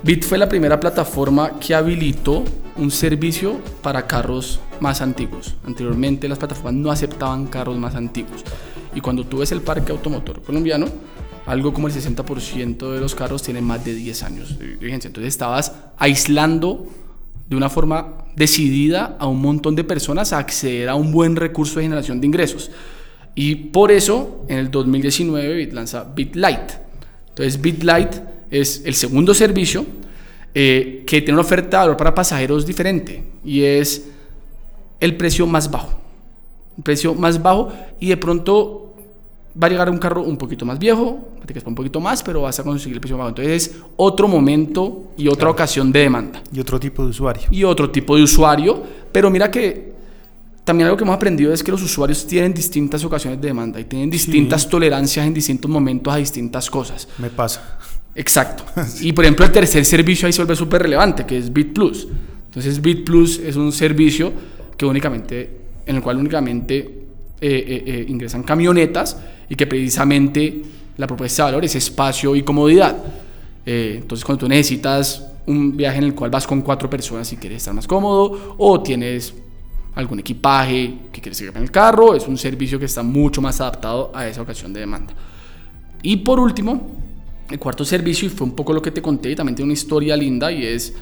Bit 0.03 0.25
fue 0.25 0.37
la 0.37 0.47
primera 0.47 0.79
plataforma 0.79 1.59
que 1.59 1.73
habilitó 1.73 2.43
un 2.77 2.91
servicio 2.91 3.59
para 3.81 4.05
carros 4.05 4.59
más 4.79 5.01
antiguos. 5.01 5.55
Anteriormente 5.65 6.27
las 6.27 6.37
plataformas 6.37 6.73
no 6.75 6.91
aceptaban 6.91 7.47
carros 7.47 7.77
más 7.77 7.95
antiguos. 7.95 8.43
Y 8.93 9.01
cuando 9.01 9.25
tú 9.25 9.39
ves 9.39 9.51
el 9.51 9.61
parque 9.61 9.91
automotor 9.91 10.41
colombiano, 10.41 10.87
algo 11.47 11.73
como 11.73 11.87
el 11.87 11.93
60% 11.93 12.91
de 12.91 12.99
los 12.99 13.15
carros 13.15 13.41
tienen 13.41 13.63
más 13.63 13.83
de 13.83 13.95
10 13.95 14.23
años 14.23 14.59
de 14.59 14.75
vigencia. 14.75 15.07
Entonces 15.07 15.33
estabas 15.33 15.73
aislando 15.97 16.87
de 17.49 17.55
una 17.55 17.69
forma 17.69 18.25
decidida 18.35 19.15
a 19.17 19.27
un 19.27 19.41
montón 19.41 19.75
de 19.75 19.85
personas 19.85 20.33
a 20.33 20.39
acceder 20.39 20.89
a 20.89 20.95
un 20.95 21.11
buen 21.11 21.37
recurso 21.37 21.79
de 21.79 21.85
generación 21.85 22.19
de 22.19 22.27
ingresos. 22.27 22.69
Y 23.33 23.55
por 23.55 23.91
eso 23.91 24.45
en 24.49 24.57
el 24.57 24.71
2019 24.71 25.55
Bit 25.55 25.73
lanza 25.73 26.03
BitLight. 26.03 26.71
Entonces 27.29 27.61
BitLight 27.61 28.15
es 28.51 28.81
el 28.85 28.95
segundo 28.95 29.33
servicio 29.33 29.85
eh, 30.53 31.03
que 31.07 31.21
tiene 31.21 31.33
una 31.33 31.41
oferta 31.41 31.77
de 31.77 31.83
valor 31.83 31.97
para 31.97 32.13
pasajeros 32.13 32.65
diferente 32.65 33.23
y 33.45 33.61
es 33.63 34.09
el 34.99 35.15
precio 35.15 35.47
más 35.47 35.71
bajo. 35.71 35.97
Un 36.75 36.83
precio 36.83 37.13
más 37.15 37.41
bajo 37.41 37.71
y 37.99 38.09
de 38.09 38.17
pronto 38.17 38.86
va 39.61 39.67
a 39.67 39.69
llegar 39.69 39.89
un 39.89 39.97
carro 39.97 40.23
un 40.23 40.37
poquito 40.37 40.65
más 40.65 40.77
viejo, 40.77 41.29
te 41.45 41.61
un 41.65 41.75
poquito 41.75 41.99
más, 41.99 42.21
pero 42.21 42.41
vas 42.41 42.59
a 42.59 42.63
conseguir 42.63 42.95
el 42.95 43.01
precio 43.01 43.17
más 43.17 43.25
bajo. 43.25 43.29
Entonces 43.29 43.67
es 43.67 43.75
otro 43.95 44.27
momento 44.27 45.11
y 45.17 45.27
otra 45.27 45.49
ocasión 45.49 45.91
de 45.91 46.01
demanda. 46.01 46.41
Y 46.51 46.59
otro 46.59 46.79
tipo 46.79 47.03
de 47.03 47.09
usuario. 47.09 47.43
Y 47.49 47.63
otro 47.63 47.89
tipo 47.89 48.15
de 48.15 48.23
usuario, 48.23 48.83
pero 49.11 49.29
mira 49.29 49.49
que 49.49 49.95
también 50.63 50.87
algo 50.87 50.97
que 50.97 51.03
hemos 51.03 51.15
aprendido 51.15 51.53
es 51.53 51.63
que 51.63 51.71
los 51.71 51.81
usuarios 51.81 52.27
tienen 52.27 52.53
distintas 52.53 53.03
ocasiones 53.03 53.39
de 53.39 53.47
demanda 53.47 53.79
y 53.79 53.85
tienen 53.85 54.09
distintas 54.09 54.67
tolerancias 54.67 55.25
en 55.25 55.33
distintos 55.33 55.71
momentos 55.71 56.13
a 56.13 56.17
distintas 56.17 56.69
cosas. 56.69 57.07
Me 57.17 57.29
pasa. 57.29 57.79
Exacto. 58.13 58.65
Y 59.01 59.13
por 59.13 59.23
ejemplo, 59.23 59.45
el 59.45 59.51
tercer 59.51 59.85
servicio 59.85 60.27
ahí 60.27 60.33
se 60.33 60.41
vuelve 60.41 60.55
súper 60.55 60.81
relevante, 60.83 61.25
que 61.25 61.37
es 61.37 61.51
Bit 61.51 61.73
Plus. 61.73 62.07
Entonces, 62.45 62.81
Bit 62.81 63.05
Plus 63.05 63.39
es 63.39 63.55
un 63.55 63.71
servicio 63.71 64.33
que 64.75 64.85
únicamente, 64.85 65.57
en 65.85 65.95
el 65.95 66.01
cual 66.01 66.17
únicamente 66.17 67.06
eh, 67.39 67.65
eh, 67.67 67.83
eh, 67.85 68.05
ingresan 68.07 68.41
camionetas 68.41 69.15
y 69.47 69.55
que 69.55 69.67
precisamente 69.67 70.59
la 70.97 71.05
propuesta 71.05 71.43
de 71.43 71.51
valor 71.51 71.65
es 71.65 71.75
espacio 71.75 72.35
y 72.35 72.41
comodidad. 72.41 72.97
entonces, 73.63 74.25
cuando 74.25 74.45
tú 74.45 74.49
necesitas 74.49 75.23
un 75.45 75.77
viaje 75.77 75.99
en 75.99 76.05
el 76.05 76.15
cual 76.15 76.31
vas 76.31 76.47
con 76.47 76.61
cuatro 76.61 76.89
personas 76.89 77.31
y 77.33 77.37
quieres 77.37 77.57
estar 77.57 77.73
más 77.73 77.85
cómodo, 77.85 78.55
o 78.57 78.81
tienes 78.81 79.33
algún 79.93 80.19
equipaje 80.19 80.95
que 81.11 81.21
quieres 81.21 81.39
llevar 81.39 81.57
en 81.57 81.63
el 81.63 81.71
carro, 81.71 82.15
es 82.15 82.27
un 82.27 82.37
servicio 82.37 82.79
que 82.79 82.85
está 82.85 83.03
mucho 83.03 83.41
más 83.41 83.61
adaptado 83.61 84.11
a 84.15 84.27
esa 84.27 84.41
ocasión 84.41 84.73
de 84.73 84.79
demanda. 84.79 85.13
Y 86.01 86.17
por 86.17 86.39
último, 86.39 86.89
el 87.51 87.59
cuarto 87.59 87.85
servicio, 87.85 88.27
y 88.27 88.29
fue 88.29 88.47
un 88.47 88.55
poco 88.55 88.73
lo 88.73 88.81
que 88.81 88.91
te 88.91 89.01
conté, 89.01 89.31
y 89.31 89.35
también 89.35 89.55
tiene 89.55 89.67
una 89.67 89.73
historia 89.73 90.17
linda, 90.17 90.51
y 90.51 90.65
es 90.65 90.93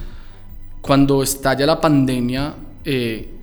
cuando 0.82 1.22
estalla 1.22 1.64
la 1.64 1.80
pandemia, 1.80 2.54
eh, 2.84 3.35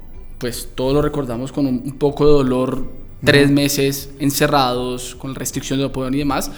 pues 0.43 0.71
todos 0.75 0.93
lo 0.93 1.01
recordamos 1.01 1.53
con 1.53 1.65
un, 1.65 1.93
poco 1.93 2.25
de 2.25 2.33
dolor, 2.33 2.85
tres 3.23 3.49
meses 3.49 4.09
encerrados, 4.19 5.15
con 5.15 5.33
restricción 5.35 5.79
de 5.79 5.87
poder 5.87 6.13
y 6.13 6.17
demás. 6.17 6.51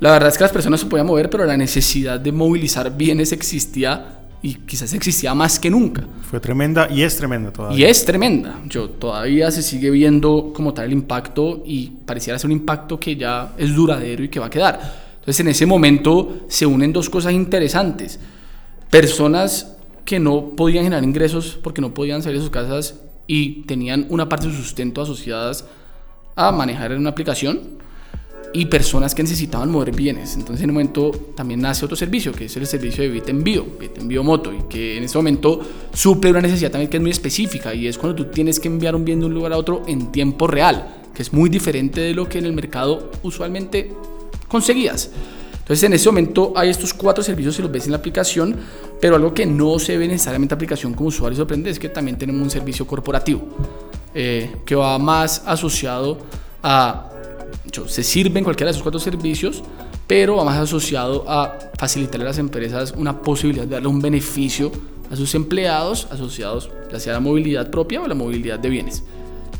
La 0.00 0.10
verdad 0.10 0.30
es 0.30 0.36
que 0.36 0.42
las 0.42 0.50
personas 0.50 0.80
se 0.80 0.86
podían 0.86 1.06
mover, 1.06 1.30
pero 1.30 1.44
la 1.44 1.56
necesidad 1.56 2.18
de 2.18 2.32
movilizar 2.32 2.96
bienes 2.96 3.30
existía 3.30 4.24
y 4.42 4.54
quizás 4.54 4.92
existía 4.92 5.36
más 5.36 5.60
que 5.60 5.70
nunca. 5.70 6.04
Fue 6.28 6.40
tremenda 6.40 6.88
y 6.90 7.04
es 7.04 7.16
tremenda 7.16 7.52
todavía. 7.52 7.78
Y 7.78 7.88
es 7.88 8.04
tremenda. 8.04 8.58
Yo 8.68 8.90
todavía 8.90 9.52
se 9.52 9.62
sigue 9.62 9.90
viendo 9.90 10.50
como 10.52 10.74
tal 10.74 10.86
el 10.86 10.92
impacto 10.92 11.62
y 11.64 11.92
pareciera 12.04 12.40
ser 12.40 12.48
un 12.48 12.56
impacto 12.56 12.98
que 12.98 13.14
ya 13.14 13.52
es 13.56 13.72
duradero 13.72 14.24
y 14.24 14.28
que 14.28 14.40
va 14.40 14.46
a 14.46 14.50
quedar. 14.50 14.80
Entonces 15.20 15.38
en 15.38 15.46
ese 15.46 15.64
momento 15.64 16.40
se 16.48 16.66
unen 16.66 16.92
dos 16.92 17.08
cosas 17.08 17.32
interesantes. 17.32 18.18
Personas 18.90 19.75
que 20.06 20.18
no 20.18 20.52
podían 20.56 20.84
generar 20.84 21.04
ingresos 21.04 21.58
porque 21.62 21.82
no 21.82 21.92
podían 21.92 22.22
salir 22.22 22.38
de 22.38 22.42
sus 22.42 22.50
casas 22.50 23.00
y 23.26 23.62
tenían 23.64 24.06
una 24.08 24.28
parte 24.28 24.46
de 24.46 24.54
su 24.54 24.62
sustento 24.62 25.02
asociadas 25.02 25.66
a 26.36 26.52
manejar 26.52 26.92
en 26.92 27.00
una 27.00 27.10
aplicación 27.10 27.76
y 28.52 28.66
personas 28.66 29.14
que 29.14 29.22
necesitaban 29.22 29.70
mover 29.70 29.94
bienes. 29.94 30.34
Entonces 30.36 30.62
en 30.62 30.70
un 30.70 30.74
momento 30.76 31.10
también 31.34 31.60
nace 31.60 31.84
otro 31.84 31.96
servicio, 31.96 32.32
que 32.32 32.46
es 32.46 32.56
el 32.56 32.66
servicio 32.66 33.02
de 33.02 33.10
Bit 33.10 33.28
Envío, 33.28 33.66
Bit 33.78 33.98
Envío 33.98 34.22
Moto, 34.22 34.52
y 34.52 34.62
que 34.68 34.96
en 34.96 35.04
ese 35.04 35.18
momento 35.18 35.60
suple 35.92 36.30
una 36.30 36.40
necesidad 36.40 36.70
también 36.70 36.88
que 36.88 36.96
es 36.96 37.02
muy 37.02 37.10
específica, 37.10 37.74
y 37.74 37.86
es 37.86 37.98
cuando 37.98 38.24
tú 38.24 38.30
tienes 38.30 38.60
que 38.60 38.68
enviar 38.68 38.94
un 38.94 39.04
bien 39.04 39.20
de 39.20 39.26
un 39.26 39.34
lugar 39.34 39.52
a 39.52 39.58
otro 39.58 39.82
en 39.86 40.12
tiempo 40.12 40.46
real, 40.46 41.02
que 41.12 41.22
es 41.22 41.32
muy 41.32 41.50
diferente 41.50 42.00
de 42.00 42.14
lo 42.14 42.28
que 42.28 42.38
en 42.38 42.46
el 42.46 42.52
mercado 42.52 43.10
usualmente 43.22 43.92
conseguías. 44.48 45.10
Entonces 45.66 45.82
en 45.82 45.94
ese 45.94 46.08
momento 46.08 46.52
hay 46.54 46.70
estos 46.70 46.94
cuatro 46.94 47.24
servicios 47.24 47.58
y 47.58 47.62
los 47.62 47.72
ves 47.72 47.86
en 47.86 47.90
la 47.90 47.98
aplicación, 47.98 48.56
pero 49.00 49.16
algo 49.16 49.34
que 49.34 49.46
no 49.46 49.78
se 49.78 49.96
ve 49.98 50.08
necesariamente 50.08 50.54
aplicación 50.54 50.94
como 50.94 51.08
usuario 51.08 51.36
sorprende 51.36 51.70
es 51.70 51.78
que 51.78 51.88
también 51.88 52.16
tenemos 52.16 52.42
un 52.42 52.50
servicio 52.50 52.86
corporativo. 52.86 53.42
eh, 54.18 54.50
que 54.64 54.74
va 54.74 54.98
más 54.98 55.42
asociado 55.44 56.16
a, 56.62 57.10
se 57.86 58.02
sirven 58.02 58.44
cualquiera 58.44 58.68
de 58.68 58.70
esos 58.70 58.82
cuatro 58.82 58.98
servicios, 58.98 59.62
pero 60.06 60.36
va 60.36 60.44
más 60.44 60.56
asociado 60.56 61.24
a 61.28 61.58
facilitarle 61.78 62.24
a 62.24 62.28
las 62.28 62.38
empresas 62.38 62.94
una 62.96 63.20
posibilidad 63.20 63.66
de 63.66 63.74
darle 63.74 63.88
un 63.88 64.00
beneficio 64.00 64.72
a 65.10 65.16
sus 65.16 65.34
empleados 65.34 66.08
asociados 66.10 66.70
ya 66.90 66.98
sea 66.98 67.12
a 67.12 67.16
la 67.16 67.20
movilidad 67.20 67.70
propia 67.70 68.00
o 68.00 68.08
la 68.08 68.14
movilidad 68.14 68.58
de 68.58 68.70
bienes. 68.70 69.04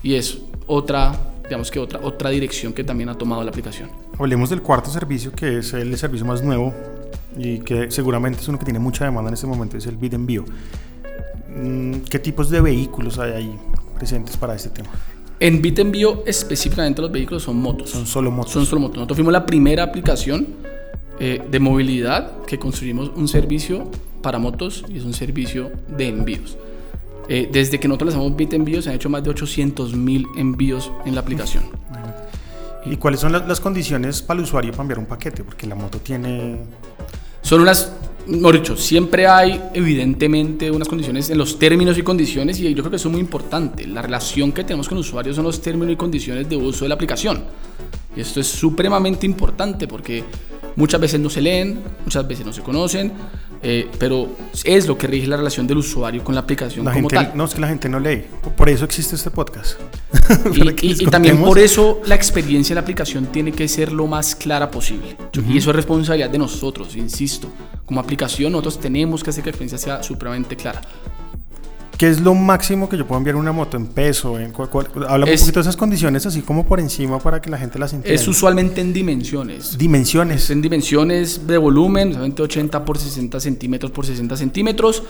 Y 0.02 0.14
es 0.14 0.38
otra, 0.66 1.14
digamos 1.44 1.70
que 1.70 1.78
otra, 1.78 2.00
otra 2.02 2.30
dirección 2.30 2.72
que 2.72 2.82
también 2.82 3.10
ha 3.10 3.14
tomado 3.18 3.44
la 3.44 3.50
aplicación. 3.50 3.90
Hablemos 4.18 4.48
del 4.48 4.62
cuarto 4.62 4.88
servicio, 4.88 5.32
que 5.32 5.58
es 5.58 5.74
el 5.74 5.94
servicio 5.98 6.24
más 6.24 6.42
nuevo 6.42 6.72
y 7.36 7.58
que 7.58 7.90
seguramente 7.90 8.40
es 8.40 8.48
uno 8.48 8.58
que 8.58 8.64
tiene 8.64 8.78
mucha 8.78 9.04
demanda 9.04 9.28
en 9.28 9.34
este 9.34 9.46
momento, 9.46 9.76
es 9.76 9.86
el 9.86 9.96
Bid 9.96 10.14
Envío. 10.14 10.44
Mm, 11.56 12.00
¿Qué 12.10 12.18
tipos 12.18 12.50
de 12.50 12.60
vehículos 12.60 13.18
hay 13.18 13.32
ahí 13.32 13.56
presentes 13.96 14.36
para 14.36 14.54
este 14.54 14.70
tema? 14.70 14.90
En 15.38 15.60
Bit 15.60 15.80
Envío 15.80 16.22
específicamente 16.26 17.02
los 17.02 17.12
vehículos 17.12 17.42
son 17.42 17.60
motos. 17.60 17.90
Son 17.90 18.06
solo 18.06 18.30
motos. 18.30 18.52
Son 18.52 18.64
solo 18.64 18.80
motos. 18.80 18.96
Nosotros 18.96 19.16
fuimos 19.16 19.32
la 19.32 19.44
primera 19.44 19.82
aplicación 19.82 20.46
eh, 21.20 21.42
de 21.50 21.60
movilidad 21.60 22.42
que 22.46 22.58
construimos 22.58 23.10
un 23.14 23.28
servicio 23.28 23.90
para 24.22 24.38
motos 24.38 24.84
y 24.88 24.96
es 24.96 25.04
un 25.04 25.12
servicio 25.12 25.70
de 25.88 26.08
envíos. 26.08 26.56
Eh, 27.28 27.48
desde 27.52 27.78
que 27.78 27.88
nosotros 27.88 28.14
lanzamos 28.14 28.36
Bit 28.36 28.54
Envío 28.54 28.80
se 28.80 28.88
han 28.88 28.94
hecho 28.94 29.10
más 29.10 29.22
de 29.24 29.30
800 29.30 29.94
mil 29.94 30.26
envíos 30.36 30.90
en 31.04 31.14
la 31.14 31.20
aplicación. 31.20 31.64
¿Y 32.84 32.96
cuáles 32.96 33.20
son 33.20 33.32
las, 33.32 33.46
las 33.48 33.60
condiciones 33.60 34.22
para 34.22 34.38
el 34.38 34.44
usuario 34.44 34.70
para 34.70 34.82
enviar 34.82 34.98
un 35.00 35.06
paquete? 35.06 35.42
Porque 35.44 35.66
la 35.66 35.74
moto 35.74 35.98
tiene... 35.98 36.60
Son 37.46 37.60
unas 37.60 37.92
mejor 38.26 38.56
dicho, 38.56 38.76
siempre 38.76 39.28
hay 39.28 39.62
evidentemente 39.72 40.68
unas 40.68 40.88
condiciones 40.88 41.30
en 41.30 41.38
los 41.38 41.60
términos 41.60 41.96
y 41.96 42.02
condiciones 42.02 42.58
y 42.58 42.74
yo 42.74 42.82
creo 42.82 42.90
que 42.90 42.96
eso 42.96 43.06
es 43.06 43.12
muy 43.12 43.20
importante. 43.20 43.86
La 43.86 44.02
relación 44.02 44.50
que 44.50 44.64
tenemos 44.64 44.88
con 44.88 44.98
usuarios 44.98 45.36
son 45.36 45.44
los 45.44 45.62
términos 45.62 45.92
y 45.92 45.96
condiciones 45.96 46.48
de 46.48 46.56
uso 46.56 46.84
de 46.84 46.88
la 46.88 46.96
aplicación. 46.96 47.44
Y 48.16 48.20
esto 48.20 48.40
es 48.40 48.48
supremamente 48.48 49.26
importante 49.26 49.86
porque 49.86 50.24
muchas 50.74 51.00
veces 51.00 51.20
no 51.20 51.30
se 51.30 51.40
leen, 51.40 51.78
muchas 52.04 52.26
veces 52.26 52.44
no 52.44 52.52
se 52.52 52.62
conocen, 52.62 53.12
eh, 53.68 53.88
pero 53.98 54.28
es 54.62 54.86
lo 54.86 54.96
que 54.96 55.08
rige 55.08 55.26
la 55.26 55.36
relación 55.36 55.66
del 55.66 55.78
usuario 55.78 56.22
con 56.22 56.36
la 56.36 56.40
aplicación 56.42 56.84
la 56.84 56.92
como 56.92 57.08
gente, 57.08 57.26
tal. 57.26 57.36
No, 57.36 57.46
es 57.46 57.54
que 57.54 57.60
la 57.60 57.66
gente 57.66 57.88
no 57.88 57.98
lee. 57.98 58.22
Por 58.56 58.68
eso 58.68 58.84
existe 58.84 59.16
este 59.16 59.32
podcast. 59.32 59.80
y, 60.54 60.86
y, 60.86 61.02
y 61.02 61.06
también 61.06 61.42
por 61.42 61.58
eso 61.58 62.00
la 62.06 62.14
experiencia 62.14 62.74
de 62.74 62.76
la 62.76 62.82
aplicación 62.82 63.26
tiene 63.26 63.50
que 63.50 63.66
ser 63.66 63.90
lo 63.90 64.06
más 64.06 64.36
clara 64.36 64.70
posible. 64.70 65.16
Uh 65.18 65.40
-huh. 65.40 65.54
Y 65.54 65.58
eso 65.58 65.70
es 65.70 65.76
responsabilidad 65.76 66.30
de 66.30 66.38
nosotros, 66.38 66.94
insisto. 66.94 67.48
Como 67.84 67.98
aplicación 67.98 68.52
nosotros 68.52 68.78
tenemos 68.78 69.24
que 69.24 69.30
hacer 69.30 69.42
que 69.42 69.48
la 69.48 69.56
experiencia 69.56 69.78
sea 69.78 70.00
supremamente 70.00 70.54
clara. 70.54 70.82
¿Qué 71.96 72.10
es 72.10 72.20
lo 72.20 72.34
máximo 72.34 72.88
que 72.88 72.98
yo 72.98 73.06
puedo 73.06 73.18
enviar 73.18 73.36
una 73.36 73.52
moto 73.52 73.76
en 73.78 73.86
peso? 73.86 74.38
En 74.38 74.52
cual, 74.52 74.68
cual, 74.68 74.86
habla 75.08 75.24
un 75.24 75.38
poquito 75.38 75.54
de 75.54 75.60
esas 75.62 75.76
condiciones 75.76 76.26
así 76.26 76.42
como 76.42 76.66
por 76.66 76.78
encima 76.78 77.18
para 77.18 77.40
que 77.40 77.48
la 77.48 77.56
gente 77.56 77.78
las 77.78 77.94
entienda. 77.94 78.20
Es 78.20 78.28
usualmente 78.28 78.82
en 78.82 78.92
dimensiones. 78.92 79.78
Dimensiones. 79.78 80.44
Es 80.44 80.50
en 80.50 80.60
dimensiones 80.60 81.46
de 81.46 81.56
volumen, 81.56 82.10
usualmente 82.10 82.42
80 82.42 82.84
por 82.84 82.98
60 82.98 83.40
centímetros 83.40 83.90
por 83.92 84.04
60 84.04 84.36
centímetros. 84.36 85.02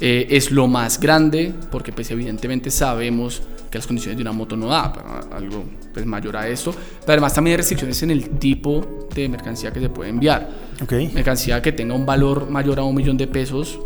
Eh, 0.00 0.26
es 0.30 0.50
lo 0.50 0.66
más 0.66 0.98
grande 0.98 1.54
porque 1.70 1.92
pues 1.92 2.10
evidentemente 2.10 2.68
sabemos 2.72 3.42
que 3.70 3.78
las 3.78 3.86
condiciones 3.86 4.16
de 4.16 4.22
una 4.22 4.32
moto 4.32 4.56
no 4.56 4.66
da 4.66 4.86
algo 5.30 5.64
pues, 5.92 6.04
mayor 6.04 6.36
a 6.36 6.48
esto. 6.48 6.72
Pero 6.72 7.12
además 7.12 7.32
también 7.32 7.52
hay 7.52 7.58
restricciones 7.58 8.02
en 8.02 8.10
el 8.10 8.30
tipo 8.30 9.06
de 9.14 9.28
mercancía 9.28 9.72
que 9.72 9.78
se 9.78 9.88
puede 9.88 10.10
enviar. 10.10 10.50
Okay. 10.82 11.12
Mercancía 11.14 11.62
que 11.62 11.70
tenga 11.70 11.94
un 11.94 12.04
valor 12.04 12.50
mayor 12.50 12.80
a 12.80 12.82
un 12.82 12.96
millón 12.96 13.16
de 13.16 13.28
pesos 13.28 13.78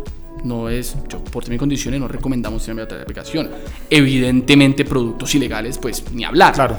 no 0.43 0.69
es, 0.69 0.95
yo, 1.07 1.23
por 1.23 1.51
y 1.51 1.57
condiciones 1.57 1.99
no 1.99 2.07
recomendamos 2.07 2.67
enviar 2.67 2.85
otra 2.85 3.01
aplicación. 3.01 3.49
Evidentemente 3.89 4.85
productos 4.85 5.33
ilegales, 5.35 5.77
pues 5.77 6.03
ni 6.11 6.23
hablar. 6.23 6.53
Claro. 6.53 6.77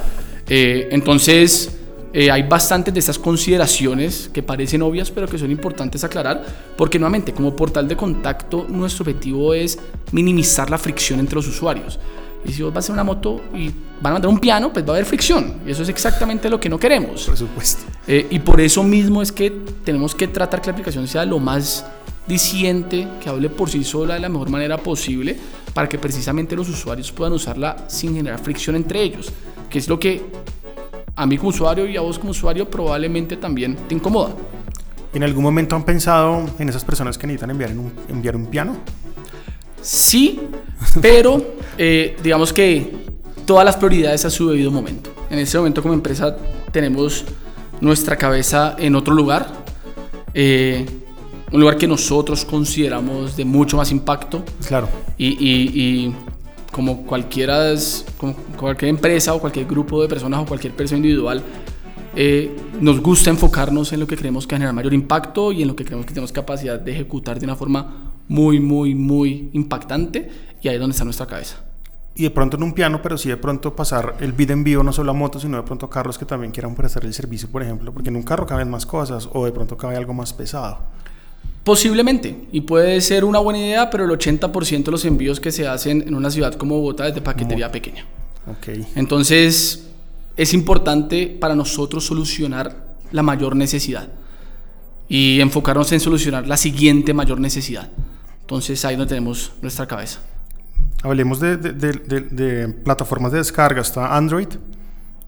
Eh, 0.49 0.88
entonces, 0.90 1.79
eh, 2.12 2.31
hay 2.31 2.42
bastantes 2.42 2.92
de 2.92 3.01
estas 3.01 3.18
consideraciones 3.18 4.29
que 4.33 4.42
parecen 4.42 4.83
obvias, 4.83 5.11
pero 5.11 5.29
que 5.29 5.38
son 5.38 5.51
importantes 5.51 6.03
aclarar, 6.03 6.44
porque 6.77 6.99
nuevamente, 6.99 7.33
como 7.33 7.55
portal 7.55 7.87
de 7.87 7.96
contacto, 7.96 8.66
nuestro 8.68 9.05
objetivo 9.05 9.55
es 9.55 9.79
minimizar 10.11 10.70
la 10.70 10.79
fricción 10.79 11.20
entre 11.20 11.37
los 11.37 11.46
usuarios. 11.46 12.01
Y 12.44 12.53
si 12.53 12.62
vos 12.62 12.73
vas 12.73 12.88
a 12.88 12.92
una 12.94 13.05
moto 13.05 13.40
y 13.55 13.68
van 14.01 14.12
a 14.12 14.14
mandar 14.14 14.31
un 14.31 14.40
piano, 14.40 14.73
pues 14.73 14.85
va 14.85 14.90
a 14.90 14.92
haber 14.96 15.05
fricción. 15.05 15.61
Y 15.66 15.70
eso 15.70 15.83
es 15.83 15.88
exactamente 15.88 16.49
lo 16.49 16.59
que 16.59 16.68
no 16.68 16.79
queremos. 16.79 17.25
Por 17.25 17.37
supuesto. 17.37 17.85
Eh, 18.09 18.27
y 18.31 18.38
por 18.38 18.61
eso 18.61 18.83
mismo 18.83 19.20
es 19.23 19.31
que 19.31 19.53
tenemos 19.85 20.14
que 20.14 20.27
tratar 20.27 20.61
que 20.61 20.68
la 20.68 20.73
aplicación 20.73 21.07
sea 21.07 21.25
lo 21.25 21.38
más 21.38 21.85
diciente, 22.31 23.07
que 23.23 23.29
hable 23.29 23.51
por 23.51 23.69
sí 23.69 23.85
sola 23.85 24.14
de 24.14 24.21
la 24.21 24.31
mejor 24.31 24.49
manera 24.49 24.79
posible, 24.79 25.37
para 25.75 25.88
que 25.88 25.99
precisamente 25.99 26.57
los 26.57 26.69
usuarios 26.69 27.12
puedan 27.12 27.35
usarla 27.35 27.85
sin 27.88 28.14
generar 28.14 28.38
fricción 28.38 28.77
entre 28.77 29.03
ellos, 29.03 29.31
que 29.69 29.79
es 29.79 29.88
lo 29.88 29.99
que 29.99 30.23
a 31.14 31.27
mí 31.27 31.37
como 31.37 31.51
usuario 31.51 31.87
y 31.87 31.97
a 31.97 32.01
vos 32.01 32.19
como 32.19 32.31
usuario 32.31 32.71
probablemente 32.71 33.37
también 33.37 33.77
te 33.88 33.95
incomoda. 33.95 34.35
¿En 35.12 35.25
algún 35.25 35.43
momento 35.43 35.77
han 35.77 35.85
pensado 35.85 36.49
en 36.59 36.69
esas 36.69 36.85
personas 36.85 37.19
que 37.19 37.27
necesitan 37.27 37.51
enviar 37.51 37.73
un, 37.73 37.93
enviar 38.09 38.37
un 38.37 38.47
piano? 38.47 38.77
Sí, 39.83 40.40
pero 41.03 41.55
eh, 41.77 42.16
digamos 42.23 42.53
que 42.53 42.93
todas 43.45 43.64
las 43.64 43.77
prioridades 43.77 44.25
a 44.25 44.31
su 44.31 44.49
debido 44.49 44.71
momento. 44.71 45.11
En 45.31 45.38
este 45.38 45.59
momento 45.59 45.83
como 45.83 45.95
empresa 45.95 46.37
tenemos 46.71 47.25
nuestra 47.81 48.16
cabeza 48.16 48.77
en 48.79 48.95
otro 48.95 49.12
lugar. 49.12 49.49
Eh, 50.33 50.87
un 51.52 51.60
lugar 51.60 51.76
que 51.76 51.86
nosotros 51.86 52.44
consideramos 52.44 53.36
de 53.36 53.44
mucho 53.44 53.76
más 53.76 53.90
impacto. 53.90 54.44
Claro. 54.66 54.88
Y, 55.18 55.28
y, 55.28 55.80
y 55.80 56.14
como, 56.70 57.04
cualquiera, 57.04 57.74
como 58.16 58.34
cualquier 58.56 58.90
empresa 58.90 59.34
o 59.34 59.40
cualquier 59.40 59.66
grupo 59.66 60.00
de 60.00 60.08
personas 60.08 60.40
o 60.40 60.46
cualquier 60.46 60.74
persona 60.74 60.98
individual, 60.98 61.42
eh, 62.14 62.56
nos 62.80 63.00
gusta 63.00 63.30
enfocarnos 63.30 63.92
en 63.92 64.00
lo 64.00 64.06
que 64.06 64.16
creemos 64.16 64.46
que 64.46 64.56
genera 64.56 64.72
mayor 64.72 64.94
impacto 64.94 65.52
y 65.52 65.62
en 65.62 65.68
lo 65.68 65.76
que 65.76 65.84
creemos 65.84 66.06
que 66.06 66.12
tenemos 66.12 66.32
capacidad 66.32 66.78
de 66.78 66.92
ejecutar 66.92 67.38
de 67.38 67.44
una 67.44 67.56
forma 67.56 68.12
muy, 68.28 68.60
muy, 68.60 68.94
muy 68.94 69.50
impactante. 69.52 70.30
Y 70.60 70.68
ahí 70.68 70.74
es 70.74 70.80
donde 70.80 70.92
está 70.92 71.04
nuestra 71.04 71.26
cabeza. 71.26 71.64
Y 72.14 72.24
de 72.24 72.30
pronto 72.30 72.56
en 72.56 72.64
un 72.64 72.72
piano, 72.72 73.00
pero 73.02 73.16
sí 73.16 73.28
de 73.28 73.36
pronto 73.36 73.74
pasar 73.74 74.16
el 74.20 74.32
bid 74.32 74.50
envío 74.50 74.82
no 74.82 74.92
solo 74.92 75.12
a 75.12 75.14
motos, 75.14 75.42
sino 75.42 75.56
de 75.56 75.62
pronto 75.62 75.86
a 75.86 75.90
carros 75.90 76.18
que 76.18 76.24
también 76.24 76.52
quieran 76.52 76.74
prestar 76.74 77.04
el 77.04 77.14
servicio, 77.14 77.48
por 77.50 77.62
ejemplo, 77.62 77.92
porque 77.92 78.10
en 78.10 78.16
un 78.16 78.22
carro 78.22 78.46
caben 78.46 78.68
más 78.68 78.84
cosas 78.84 79.28
o 79.32 79.44
de 79.44 79.52
pronto 79.52 79.76
cabe 79.76 79.96
algo 79.96 80.12
más 80.12 80.32
pesado. 80.32 80.78
Posiblemente, 81.70 82.48
y 82.50 82.62
puede 82.62 83.00
ser 83.00 83.24
una 83.24 83.38
buena 83.38 83.61
idea, 83.61 83.90
pero 83.90 84.04
el 84.04 84.11
80% 84.11 84.83
de 84.83 84.90
los 84.90 85.04
envíos 85.04 85.38
que 85.38 85.52
se 85.52 85.68
hacen 85.68 86.02
en 86.04 86.16
una 86.16 86.28
ciudad 86.28 86.54
como 86.54 86.74
Bogotá 86.74 87.06
es 87.06 87.14
de 87.14 87.20
paquetería 87.20 87.68
oh. 87.68 87.70
pequeña. 87.70 88.06
Okay. 88.59 88.85
Entonces, 88.96 89.87
es 90.37 90.52
importante 90.52 91.28
para 91.28 91.54
nosotros 91.54 92.04
solucionar 92.04 92.88
la 93.12 93.22
mayor 93.22 93.54
necesidad 93.54 94.09
y 95.09 95.40
enfocarnos 95.40 95.92
en 95.92 96.00
solucionar 96.00 96.48
la 96.48 96.56
siguiente 96.56 97.14
mayor 97.14 97.38
necesidad. 97.38 97.88
Entonces, 98.40 98.85
ahí 98.85 98.96
donde 98.96 99.11
tenemos 99.11 99.52
nuestra 99.62 99.87
cabeza. 99.87 100.18
Hablemos 101.04 101.38
de, 101.38 101.56
de, 101.56 101.72
de, 101.72 102.20
de 102.20 102.68
plataformas 102.68 103.30
de 103.30 103.38
descarga. 103.38 103.80
Está 103.80 104.16
Android, 104.16 104.48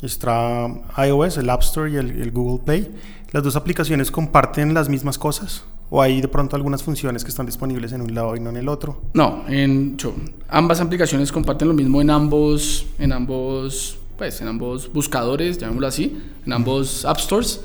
está 0.02 0.66
iOS, 1.06 1.36
el 1.36 1.48
App 1.50 1.62
Store 1.62 1.88
y 1.88 1.98
el, 1.98 2.10
el 2.20 2.32
Google 2.32 2.64
Play. 2.64 2.92
¿Las 3.30 3.44
dos 3.44 3.54
aplicaciones 3.54 4.10
comparten 4.10 4.74
las 4.74 4.88
mismas 4.88 5.18
cosas? 5.18 5.66
¿O 5.94 6.00
hay 6.00 6.22
de 6.22 6.28
pronto 6.28 6.56
algunas 6.56 6.82
funciones 6.82 7.22
que 7.22 7.28
están 7.28 7.44
disponibles 7.44 7.92
en 7.92 8.00
un 8.00 8.14
lado 8.14 8.34
y 8.34 8.40
no 8.40 8.48
en 8.48 8.56
el 8.56 8.66
otro? 8.70 9.02
No, 9.12 9.44
en, 9.46 9.98
yo, 9.98 10.14
ambas 10.48 10.80
aplicaciones 10.80 11.30
comparten 11.30 11.68
lo 11.68 11.74
mismo 11.74 12.00
en 12.00 12.08
ambos, 12.08 12.86
en 12.98 13.12
ambos, 13.12 13.98
pues, 14.16 14.40
en 14.40 14.48
ambos 14.48 14.90
buscadores, 14.90 15.58
llamémoslo 15.58 15.86
así, 15.86 16.18
en 16.46 16.52
ambos 16.54 17.04
App 17.04 17.18
Stores. 17.18 17.60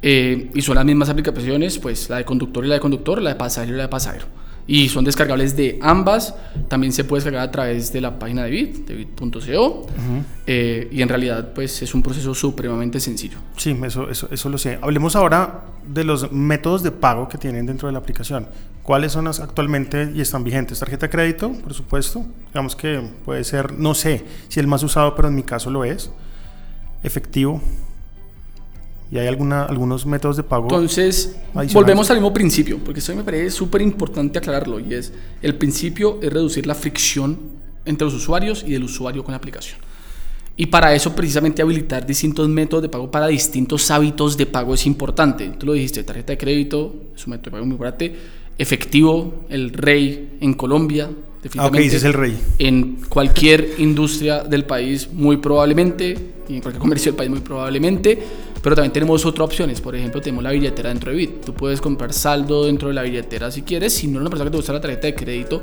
Eh, 0.00 0.50
y 0.54 0.62
son 0.62 0.76
las 0.76 0.86
mismas 0.86 1.10
aplicaciones, 1.10 1.78
pues 1.78 2.08
la 2.08 2.16
de 2.16 2.24
conductor 2.24 2.64
y 2.64 2.68
la 2.68 2.76
de 2.76 2.80
conductor, 2.80 3.20
la 3.20 3.34
de 3.34 3.36
pasajero 3.36 3.74
y 3.74 3.76
la 3.76 3.82
de 3.82 3.88
pasajero. 3.90 4.24
Y 4.68 4.88
son 4.90 5.04
descargables 5.04 5.56
de 5.56 5.78
ambas. 5.82 6.34
También 6.68 6.92
se 6.92 7.02
puede 7.02 7.20
descargar 7.24 7.48
a 7.48 7.50
través 7.50 7.90
de 7.92 8.00
la 8.00 8.18
página 8.18 8.44
de 8.44 8.50
Bit, 8.50 8.86
de 8.86 8.94
bit.co. 8.94 9.26
Uh 9.26 9.40
-huh. 9.40 10.22
eh, 10.46 10.88
y 10.92 11.02
en 11.02 11.08
realidad, 11.08 11.52
pues 11.54 11.82
es 11.82 11.94
un 11.94 12.02
proceso 12.02 12.34
supremamente 12.34 13.00
sencillo. 13.00 13.38
Sí, 13.56 13.76
eso, 13.82 14.08
eso, 14.10 14.28
eso 14.30 14.48
lo 14.50 14.58
sé. 14.58 14.78
Hablemos 14.80 15.16
ahora 15.16 15.64
de 15.86 16.04
los 16.04 16.30
métodos 16.30 16.82
de 16.82 16.90
pago 16.92 17.28
que 17.28 17.38
tienen 17.38 17.66
dentro 17.66 17.88
de 17.88 17.92
la 17.92 17.98
aplicación. 17.98 18.46
¿Cuáles 18.82 19.12
son 19.12 19.24
las 19.24 19.40
actualmente 19.40 20.12
y 20.14 20.20
están 20.20 20.44
vigentes? 20.44 20.78
Tarjeta 20.78 21.06
de 21.06 21.10
crédito, 21.10 21.52
por 21.52 21.74
supuesto. 21.74 22.24
Digamos 22.48 22.76
que 22.76 23.02
puede 23.24 23.44
ser, 23.44 23.72
no 23.72 23.94
sé 23.94 24.24
si 24.48 24.60
el 24.60 24.66
más 24.66 24.82
usado, 24.82 25.14
pero 25.14 25.28
en 25.28 25.34
mi 25.34 25.42
caso 25.42 25.70
lo 25.70 25.84
es. 25.84 26.10
Efectivo, 27.02 27.60
y 29.10 29.18
hay 29.18 29.26
alguna, 29.26 29.64
algunos 29.64 30.04
métodos 30.06 30.36
de 30.36 30.42
pago. 30.42 30.64
Entonces, 30.64 31.36
volvemos 31.72 32.10
al 32.10 32.16
mismo 32.16 32.32
principio, 32.32 32.78
porque 32.84 33.00
eso 33.00 33.14
me 33.14 33.24
parece 33.24 33.50
súper 33.50 33.82
importante 33.82 34.38
aclararlo, 34.38 34.80
y 34.80 34.94
es, 34.94 35.12
el 35.42 35.54
principio 35.54 36.18
es 36.22 36.32
reducir 36.32 36.66
la 36.66 36.74
fricción 36.74 37.38
entre 37.84 38.04
los 38.04 38.14
usuarios 38.14 38.64
y 38.66 38.72
del 38.72 38.84
usuario 38.84 39.24
con 39.24 39.32
la 39.32 39.38
aplicación. 39.38 39.78
Y 40.60 40.66
para 40.66 40.92
eso 40.92 41.14
precisamente 41.14 41.62
habilitar 41.62 42.04
distintos 42.04 42.48
métodos 42.48 42.82
de 42.82 42.88
pago 42.88 43.08
para 43.08 43.28
distintos 43.28 43.90
hábitos 43.92 44.36
de 44.36 44.44
pago 44.44 44.74
es 44.74 44.86
importante. 44.86 45.52
Tú 45.56 45.66
lo 45.66 45.72
dijiste, 45.72 46.02
tarjeta 46.02 46.32
de 46.32 46.38
crédito 46.38 46.96
es 47.14 47.24
un 47.26 47.30
método 47.30 47.44
de 47.44 47.50
pago 47.52 47.64
muy 47.66 47.74
importante. 47.74 48.16
Efectivo, 48.58 49.44
el 49.48 49.72
rey 49.72 50.36
en 50.40 50.54
Colombia. 50.54 51.10
Ah, 51.56 51.68
ok, 51.68 51.76
ese 51.76 51.98
es 51.98 52.02
el 52.04 52.12
rey. 52.12 52.36
En 52.58 52.98
cualquier 53.08 53.74
industria 53.78 54.42
del 54.42 54.64
país, 54.64 55.08
muy 55.12 55.36
probablemente, 55.36 56.18
y 56.48 56.56
en 56.56 56.60
cualquier 56.60 56.80
comercio 56.80 57.12
del 57.12 57.16
país, 57.16 57.30
muy 57.30 57.40
probablemente. 57.40 58.18
Pero 58.62 58.74
también 58.74 58.92
tenemos 58.92 59.24
otras 59.24 59.46
opciones. 59.46 59.80
Por 59.80 59.94
ejemplo, 59.94 60.20
tenemos 60.20 60.42
la 60.42 60.50
billetera 60.50 60.88
dentro 60.88 61.10
de 61.10 61.16
Bit. 61.16 61.44
Tú 61.44 61.54
puedes 61.54 61.80
comprar 61.80 62.12
saldo 62.12 62.64
dentro 62.66 62.88
de 62.88 62.94
la 62.94 63.02
billetera 63.02 63.50
si 63.50 63.62
quieres. 63.62 63.94
Si 63.94 64.06
no 64.06 64.14
eres 64.14 64.22
una 64.22 64.30
persona 64.30 64.50
que 64.50 64.52
te 64.52 64.56
gusta 64.56 64.72
la 64.72 64.80
tarjeta 64.80 65.06
de 65.06 65.14
crédito, 65.14 65.60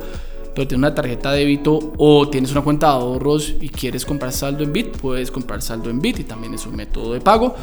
pero 0.56 0.66
tienes 0.66 0.78
una 0.78 0.94
tarjeta 0.94 1.32
de 1.32 1.40
débito 1.40 1.92
o 1.98 2.28
tienes 2.30 2.50
una 2.50 2.62
cuenta 2.62 2.86
de 2.86 2.92
ahorros 2.94 3.54
y 3.60 3.68
quieres 3.68 4.06
comprar 4.06 4.32
saldo 4.32 4.64
en 4.64 4.72
Bit, 4.72 4.96
puedes 4.96 5.30
comprar 5.30 5.60
saldo 5.60 5.90
en 5.90 6.00
Bit 6.00 6.20
y 6.20 6.24
también 6.24 6.54
es 6.54 6.64
un 6.64 6.74
método 6.74 7.12
de 7.12 7.20
pago. 7.20 7.54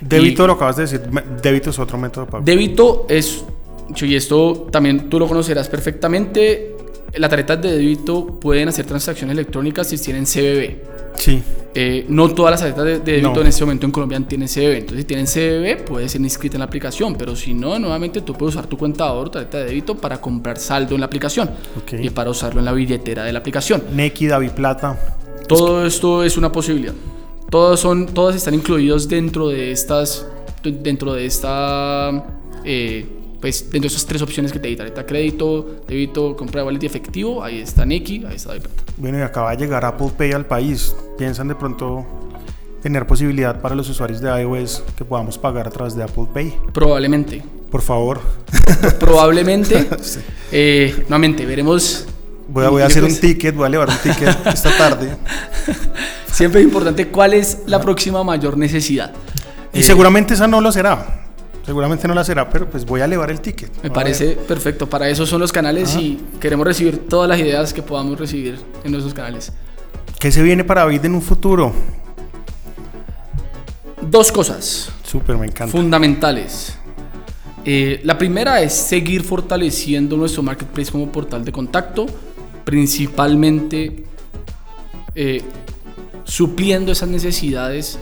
Débito, 0.00 0.48
lo 0.48 0.54
acabas 0.54 0.76
de 0.76 0.82
decir, 0.82 1.00
débito 1.40 1.70
es 1.70 1.78
otro 1.78 1.96
método 1.96 2.24
de 2.24 2.30
pago. 2.32 2.44
Débito 2.44 3.06
es, 3.08 3.44
y 4.00 4.14
esto 4.16 4.66
también 4.72 5.08
tú 5.08 5.20
lo 5.20 5.28
conocerás 5.28 5.68
perfectamente, 5.68 6.76
las 7.14 7.30
tarjetas 7.30 7.60
de 7.62 7.72
débito 7.72 8.38
pueden 8.40 8.68
hacer 8.68 8.86
transacciones 8.86 9.34
electrónicas 9.34 9.88
si 9.88 9.98
tienen 9.98 10.24
CBB. 10.24 10.76
Sí. 11.16 11.42
Eh, 11.74 12.06
no 12.08 12.28
todas 12.30 12.52
las 12.52 12.60
tarjetas 12.60 12.84
de, 12.84 12.98
débito 13.00 13.40
en 13.40 13.46
este 13.46 13.64
momento 13.64 13.86
en 13.86 13.92
Colombia 13.92 14.20
tienen 14.26 14.48
CBB. 14.48 14.76
Entonces, 14.78 14.98
si 14.98 15.04
tienen 15.04 15.26
CBB, 15.26 15.84
puede 15.84 16.08
ser 16.08 16.20
inscrita 16.20 16.56
en 16.56 16.60
la 16.60 16.66
aplicación. 16.66 17.14
Pero 17.16 17.36
si 17.36 17.54
no, 17.54 17.78
nuevamente 17.78 18.20
tú 18.22 18.34
puedes 18.34 18.54
usar 18.54 18.66
tu 18.66 18.76
cuenta 18.76 19.04
de 19.04 19.10
ahorro, 19.10 19.30
tarjeta 19.30 19.58
de 19.58 19.64
débito 19.66 19.96
para 19.96 20.20
comprar 20.20 20.58
saldo 20.58 20.94
en 20.94 21.00
la 21.00 21.06
aplicación 21.06 21.50
y 21.92 22.10
para 22.10 22.30
usarlo 22.30 22.60
en 22.60 22.64
la 22.64 22.72
billetera 22.72 23.24
de 23.24 23.32
la 23.32 23.38
aplicación. 23.38 23.82
Neki, 23.94 24.26
David 24.26 24.50
Plata. 24.50 24.98
Todo 25.46 25.84
esto 25.84 26.22
es 26.22 26.36
una 26.36 26.50
posibilidad. 26.52 26.94
Todos, 27.50 27.80
son, 27.80 28.06
todos 28.06 28.36
están 28.36 28.54
incluidos 28.54 29.08
dentro 29.08 29.48
de 29.48 29.72
estas. 29.72 30.26
Dentro 30.62 31.14
de 31.14 31.26
esta. 31.26 32.24
Eh, 32.64 33.19
pues 33.40 33.62
dentro 33.70 33.82
de 33.82 33.86
esas 33.88 34.06
tres 34.06 34.20
opciones 34.22 34.52
que 34.52 34.58
te 34.58 34.68
di, 34.68 34.76
tarjeta 34.76 35.06
crédito, 35.06 35.82
débito, 35.88 36.36
compra 36.36 36.60
de 36.60 36.66
wallet 36.66 36.82
y 36.82 36.86
efectivo, 36.86 37.42
ahí 37.42 37.60
está 37.60 37.86
Neki, 37.86 38.24
ahí 38.26 38.36
está 38.36 38.50
Plata. 38.50 38.82
Bueno, 38.98 39.18
y 39.18 39.22
acaba 39.22 39.50
de 39.52 39.56
llegar 39.56 39.84
Apple 39.84 40.10
Pay 40.16 40.32
al 40.32 40.46
país. 40.46 40.94
¿Piensan 41.16 41.48
de 41.48 41.54
pronto 41.54 42.04
tener 42.82 43.06
posibilidad 43.06 43.60
para 43.60 43.74
los 43.74 43.88
usuarios 43.88 44.20
de 44.20 44.42
iOS 44.42 44.82
que 44.96 45.04
podamos 45.04 45.38
pagar 45.38 45.66
a 45.66 45.70
través 45.70 45.94
de 45.94 46.02
Apple 46.02 46.26
Pay? 46.32 46.54
Probablemente. 46.72 47.42
Por 47.70 47.80
favor. 47.80 48.20
Probablemente. 49.00 49.88
Eh, 50.52 51.04
nuevamente, 51.08 51.46
veremos. 51.46 52.06
Voy 52.48 52.64
a, 52.64 52.70
voy 52.70 52.82
a 52.82 52.86
hacer 52.86 53.04
un 53.04 53.14
ticket, 53.14 53.54
voy 53.54 53.66
a 53.66 53.70
llevar 53.70 53.88
un 53.88 53.98
ticket 53.98 54.36
esta 54.52 54.76
tarde. 54.76 55.16
Siempre 56.26 56.60
es 56.60 56.66
importante 56.66 57.06
cuál 57.06 57.34
es 57.34 57.58
la 57.66 57.80
próxima 57.80 58.24
mayor 58.24 58.58
necesidad. 58.58 59.12
Y 59.72 59.78
eh, 59.78 59.82
seguramente 59.84 60.34
esa 60.34 60.48
no 60.48 60.60
lo 60.60 60.72
será. 60.72 61.29
Seguramente 61.64 62.08
no 62.08 62.14
la 62.14 62.24
será, 62.24 62.48
pero 62.48 62.68
pues 62.68 62.84
voy 62.84 63.00
a 63.00 63.04
elevar 63.04 63.30
el 63.30 63.40
ticket. 63.40 63.70
Me 63.82 63.90
parece 63.90 64.32
perfecto. 64.32 64.88
Para 64.88 65.08
eso 65.08 65.26
son 65.26 65.40
los 65.40 65.52
canales 65.52 65.94
y 65.96 66.18
queremos 66.40 66.66
recibir 66.66 67.06
todas 67.08 67.28
las 67.28 67.38
ideas 67.38 67.72
que 67.72 67.82
podamos 67.82 68.18
recibir 68.18 68.58
en 68.82 68.92
nuestros 68.92 69.14
canales. 69.14 69.52
¿Qué 70.18 70.32
se 70.32 70.42
viene 70.42 70.64
para 70.64 70.84
Bit 70.86 71.04
en 71.04 71.14
un 71.14 71.22
futuro? 71.22 71.72
Dos 74.02 74.32
cosas. 74.32 74.90
Súper, 75.04 75.36
me 75.36 75.46
encanta. 75.46 75.70
Fundamentales. 75.70 76.76
Eh, 77.64 78.00
la 78.04 78.16
primera 78.16 78.60
es 78.62 78.72
seguir 78.72 79.22
fortaleciendo 79.22 80.16
nuestro 80.16 80.42
marketplace 80.42 80.90
como 80.90 81.12
portal 81.12 81.44
de 81.44 81.52
contacto, 81.52 82.06
principalmente 82.64 84.04
eh, 85.14 85.42
supliendo 86.24 86.92
esas 86.92 87.08
necesidades 87.08 87.98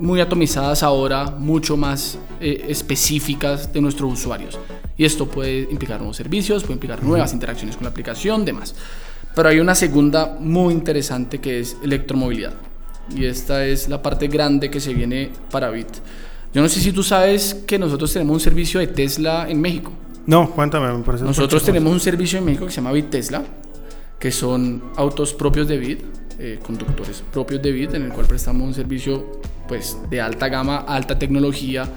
muy 0.00 0.20
atomizadas 0.20 0.82
ahora, 0.82 1.30
mucho 1.30 1.76
más 1.76 2.18
eh, 2.40 2.66
específicas 2.68 3.72
de 3.72 3.80
nuestros 3.80 4.12
usuarios. 4.12 4.58
Y 4.96 5.04
esto 5.04 5.26
puede 5.26 5.68
implicar 5.70 5.98
nuevos 5.98 6.16
servicios, 6.16 6.62
puede 6.62 6.74
implicar 6.74 7.02
nuevas 7.02 7.32
interacciones 7.32 7.76
con 7.76 7.84
la 7.84 7.90
aplicación, 7.90 8.44
demás. 8.44 8.74
Pero 9.34 9.48
hay 9.48 9.60
una 9.60 9.74
segunda 9.74 10.36
muy 10.40 10.72
interesante 10.72 11.40
que 11.40 11.60
es 11.60 11.76
electromovilidad. 11.82 12.54
Y 13.14 13.26
esta 13.26 13.66
es 13.66 13.88
la 13.88 14.02
parte 14.02 14.28
grande 14.28 14.70
que 14.70 14.80
se 14.80 14.94
viene 14.94 15.30
para 15.50 15.70
Bit. 15.70 15.88
Yo 16.54 16.62
no 16.62 16.68
sé 16.68 16.80
si 16.80 16.92
tú 16.92 17.02
sabes 17.02 17.54
que 17.66 17.78
nosotros 17.78 18.12
tenemos 18.12 18.34
un 18.34 18.40
servicio 18.40 18.80
de 18.80 18.86
Tesla 18.86 19.46
en 19.48 19.60
México. 19.60 19.92
No, 20.26 20.50
cuéntame, 20.50 20.92
me 20.92 21.04
parece 21.04 21.24
Nosotros 21.24 21.62
tenemos 21.62 21.92
un 21.92 22.00
servicio 22.00 22.38
en 22.38 22.46
México 22.46 22.64
que 22.64 22.72
se 22.72 22.76
llama 22.76 22.92
Bit 22.92 23.10
Tesla, 23.10 23.44
que 24.18 24.32
son 24.32 24.82
autos 24.96 25.34
propios 25.34 25.68
de 25.68 25.78
Bit, 25.78 26.00
eh, 26.38 26.58
conductores 26.64 27.22
propios 27.32 27.62
de 27.62 27.72
Bit, 27.72 27.94
en 27.94 28.02
el 28.02 28.12
cual 28.12 28.26
prestamos 28.26 28.66
un 28.66 28.74
servicio 28.74 29.40
pues, 29.68 29.98
de 30.08 30.20
alta 30.20 30.48
gama, 30.48 30.78
alta 30.78 31.18
tecnología 31.18 31.88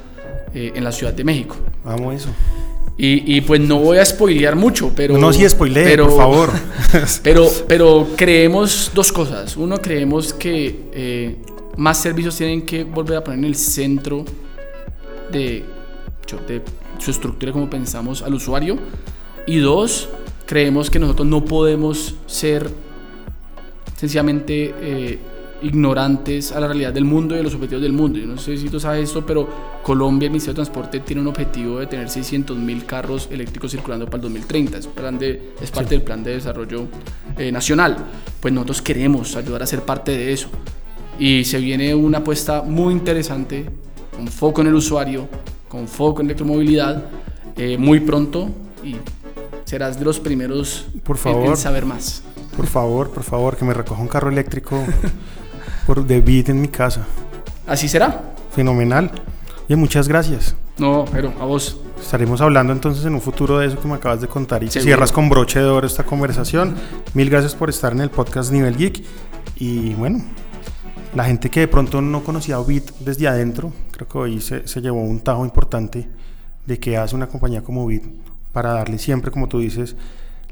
eh, 0.53 0.71
en 0.75 0.83
la 0.83 0.91
Ciudad 0.91 1.13
de 1.13 1.23
México. 1.23 1.55
Vamos 1.83 2.15
eso. 2.15 2.29
Y, 2.97 3.37
y, 3.37 3.41
pues 3.41 3.61
no 3.61 3.79
voy 3.79 3.97
a 3.97 4.05
spoilear 4.05 4.57
mucho, 4.57 4.91
pero... 4.93 5.17
No, 5.17 5.31
sí 5.31 5.47
spoileé, 5.47 5.85
pero, 5.85 6.07
por 6.07 6.17
favor. 6.17 6.49
pero, 7.23 7.47
pero 7.65 8.07
creemos 8.17 8.91
dos 8.93 9.09
cosas. 9.13 9.55
Uno, 9.55 9.77
creemos 9.77 10.33
que 10.33 10.81
eh, 10.91 11.37
más 11.77 11.97
servicios 12.01 12.35
tienen 12.35 12.63
que 12.63 12.83
volver 12.83 13.17
a 13.17 13.23
poner 13.23 13.39
en 13.39 13.45
el 13.45 13.55
centro 13.55 14.25
de, 15.31 15.63
de 16.45 16.61
su 16.97 17.11
estructura 17.11 17.53
como 17.53 17.69
pensamos 17.69 18.21
al 18.21 18.33
usuario. 18.33 18.77
Y 19.47 19.59
dos, 19.59 20.09
creemos 20.45 20.89
que 20.89 20.99
nosotros 20.99 21.27
no 21.27 21.45
podemos 21.45 22.15
ser 22.27 22.69
sencillamente 23.95 24.73
eh, 24.81 25.19
ignorantes 25.61 26.51
a 26.51 26.59
la 26.59 26.67
realidad 26.67 26.93
del 26.93 27.05
mundo 27.05 27.35
y 27.35 27.39
a 27.39 27.43
los 27.43 27.53
objetivos 27.53 27.81
del 27.81 27.93
mundo. 27.93 28.19
Yo 28.19 28.27
no 28.27 28.37
sé 28.37 28.57
si 28.57 28.69
tú 28.69 28.79
sabes 28.79 29.05
esto, 29.05 29.25
pero 29.25 29.47
Colombia, 29.83 30.27
el 30.27 30.31
Ministerio 30.31 30.53
de 30.53 30.63
Transporte, 30.63 30.99
tiene 31.01 31.21
un 31.21 31.27
objetivo 31.27 31.79
de 31.79 31.87
tener 31.87 32.09
600 32.09 32.57
mil 32.57 32.85
carros 32.85 33.27
eléctricos 33.31 33.71
circulando 33.71 34.05
para 34.05 34.17
el 34.17 34.21
2030. 34.23 34.77
Es, 34.77 34.87
plan 34.87 35.17
de, 35.17 35.53
es 35.61 35.71
parte 35.71 35.95
del 35.95 36.03
plan 36.03 36.23
de 36.23 36.35
desarrollo 36.35 36.87
eh, 37.37 37.51
nacional. 37.51 37.97
Pues 38.39 38.53
nosotros 38.53 38.81
queremos 38.81 39.35
ayudar 39.35 39.63
a 39.63 39.65
ser 39.65 39.81
parte 39.81 40.11
de 40.11 40.33
eso. 40.33 40.49
Y 41.17 41.43
se 41.43 41.59
viene 41.59 41.93
una 41.93 42.19
apuesta 42.19 42.61
muy 42.61 42.93
interesante, 42.93 43.65
con 44.15 44.27
foco 44.27 44.61
en 44.61 44.67
el 44.67 44.75
usuario, 44.75 45.27
con 45.67 45.87
foco 45.87 46.21
en 46.21 46.27
electromovilidad, 46.27 47.03
eh, 47.57 47.77
muy 47.77 47.99
pronto 47.99 48.49
y 48.83 48.95
serás 49.65 49.99
de 49.99 50.05
los 50.05 50.19
primeros 50.19 50.87
por 51.03 51.17
favor, 51.17 51.45
en 51.45 51.57
saber 51.57 51.85
más. 51.85 52.23
Por 52.55 52.67
favor, 52.67 53.09
por 53.11 53.23
favor, 53.23 53.57
que 53.57 53.65
me 53.65 53.73
recoja 53.73 54.01
un 54.01 54.07
carro 54.07 54.29
eléctrico 54.29 54.81
por 55.89 56.05
The 56.05 56.21
Beat 56.21 56.49
en 56.49 56.61
mi 56.61 56.67
casa. 56.67 57.03
Así 57.65 57.89
será. 57.89 58.35
Fenomenal. 58.51 59.09
Y 59.67 59.75
muchas 59.75 60.07
gracias. 60.07 60.55
No, 60.77 61.03
pero 61.11 61.33
a 61.41 61.45
vos. 61.45 61.81
Estaremos 61.99 62.41
hablando 62.41 62.73
entonces 62.73 63.03
en 63.05 63.15
un 63.15 63.21
futuro 63.21 63.57
de 63.57 63.65
eso 63.65 63.79
que 63.79 63.87
me 63.87 63.95
acabas 63.95 64.21
de 64.21 64.27
contar 64.27 64.63
y 64.63 64.69
cierras 64.69 65.11
con 65.11 65.29
broche 65.29 65.59
de 65.59 65.65
oro 65.65 65.87
esta 65.87 66.03
conversación. 66.03 66.75
Mil 67.15 67.27
gracias 67.31 67.55
por 67.55 67.71
estar 67.71 67.91
en 67.91 68.01
el 68.01 68.11
podcast 68.11 68.51
Nivel 68.51 68.77
Geek. 68.77 69.03
Y 69.55 69.95
bueno, 69.95 70.23
la 71.15 71.23
gente 71.23 71.49
que 71.49 71.61
de 71.61 71.67
pronto 71.67 72.03
no 72.03 72.23
conocía 72.23 72.57
a 72.57 72.63
Bit 72.63 72.91
desde 72.99 73.27
adentro, 73.27 73.73
creo 73.89 74.07
que 74.07 74.17
hoy 74.19 74.41
se, 74.41 74.67
se 74.67 74.81
llevó 74.81 75.01
un 75.01 75.21
tajo 75.21 75.43
importante 75.43 76.07
de 76.67 76.79
que 76.79 76.97
hace 76.97 77.15
una 77.15 77.25
compañía 77.25 77.63
como 77.63 77.87
Bit 77.87 78.03
para 78.53 78.73
darle 78.73 78.99
siempre, 78.99 79.31
como 79.31 79.47
tú 79.47 79.57
dices, 79.57 79.95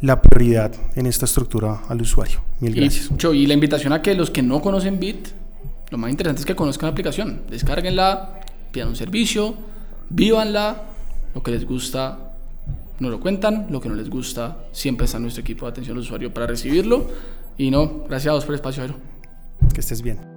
la 0.02 0.22
prioridad 0.22 0.74
en 0.96 1.06
esta 1.06 1.26
estructura 1.26 1.82
al 1.88 2.02
usuario. 2.02 2.42
Mil 2.60 2.74
gracias. 2.76 3.12
Y, 3.24 3.28
y 3.38 3.48
la 3.48 3.54
invitación 3.54 3.94
a 3.94 4.02
que 4.02 4.14
los 4.14 4.30
que 4.30 4.42
no 4.42 4.62
conocen 4.62 5.00
Bit, 5.00 5.30
lo 5.90 5.98
más 5.98 6.12
interesante 6.12 6.42
es 6.42 6.46
que 6.46 6.56
conozcan 6.56 6.88
la 6.88 6.92
aplicación, 6.92 7.42
descarguenla, 7.50 8.42
pidan 8.72 8.90
un 8.90 8.96
servicio, 8.96 9.56
vívanla, 10.10 10.84
lo 11.34 11.44
que 11.44 11.52
les 11.52 11.66
gusta 11.66 12.28
nos 13.00 13.12
lo 13.12 13.20
cuentan, 13.20 13.68
lo 13.70 13.80
que 13.80 13.90
no 13.90 13.96
les 13.96 14.10
gusta 14.10 14.66
siempre 14.72 15.06
está 15.06 15.20
nuestro 15.20 15.42
equipo 15.42 15.66
de 15.66 15.72
atención 15.72 15.98
al 15.98 16.02
usuario 16.02 16.34
para 16.34 16.48
recibirlo. 16.48 17.06
Y 17.58 17.70
no, 17.72 18.06
gracias 18.08 18.32
a 18.32 18.34
vos 18.34 18.46
por 18.46 18.54
el 18.54 18.56
espacio, 18.56 18.84
Aero. 18.84 18.96
Que 19.74 19.82
estés 19.82 20.02
bien. 20.02 20.37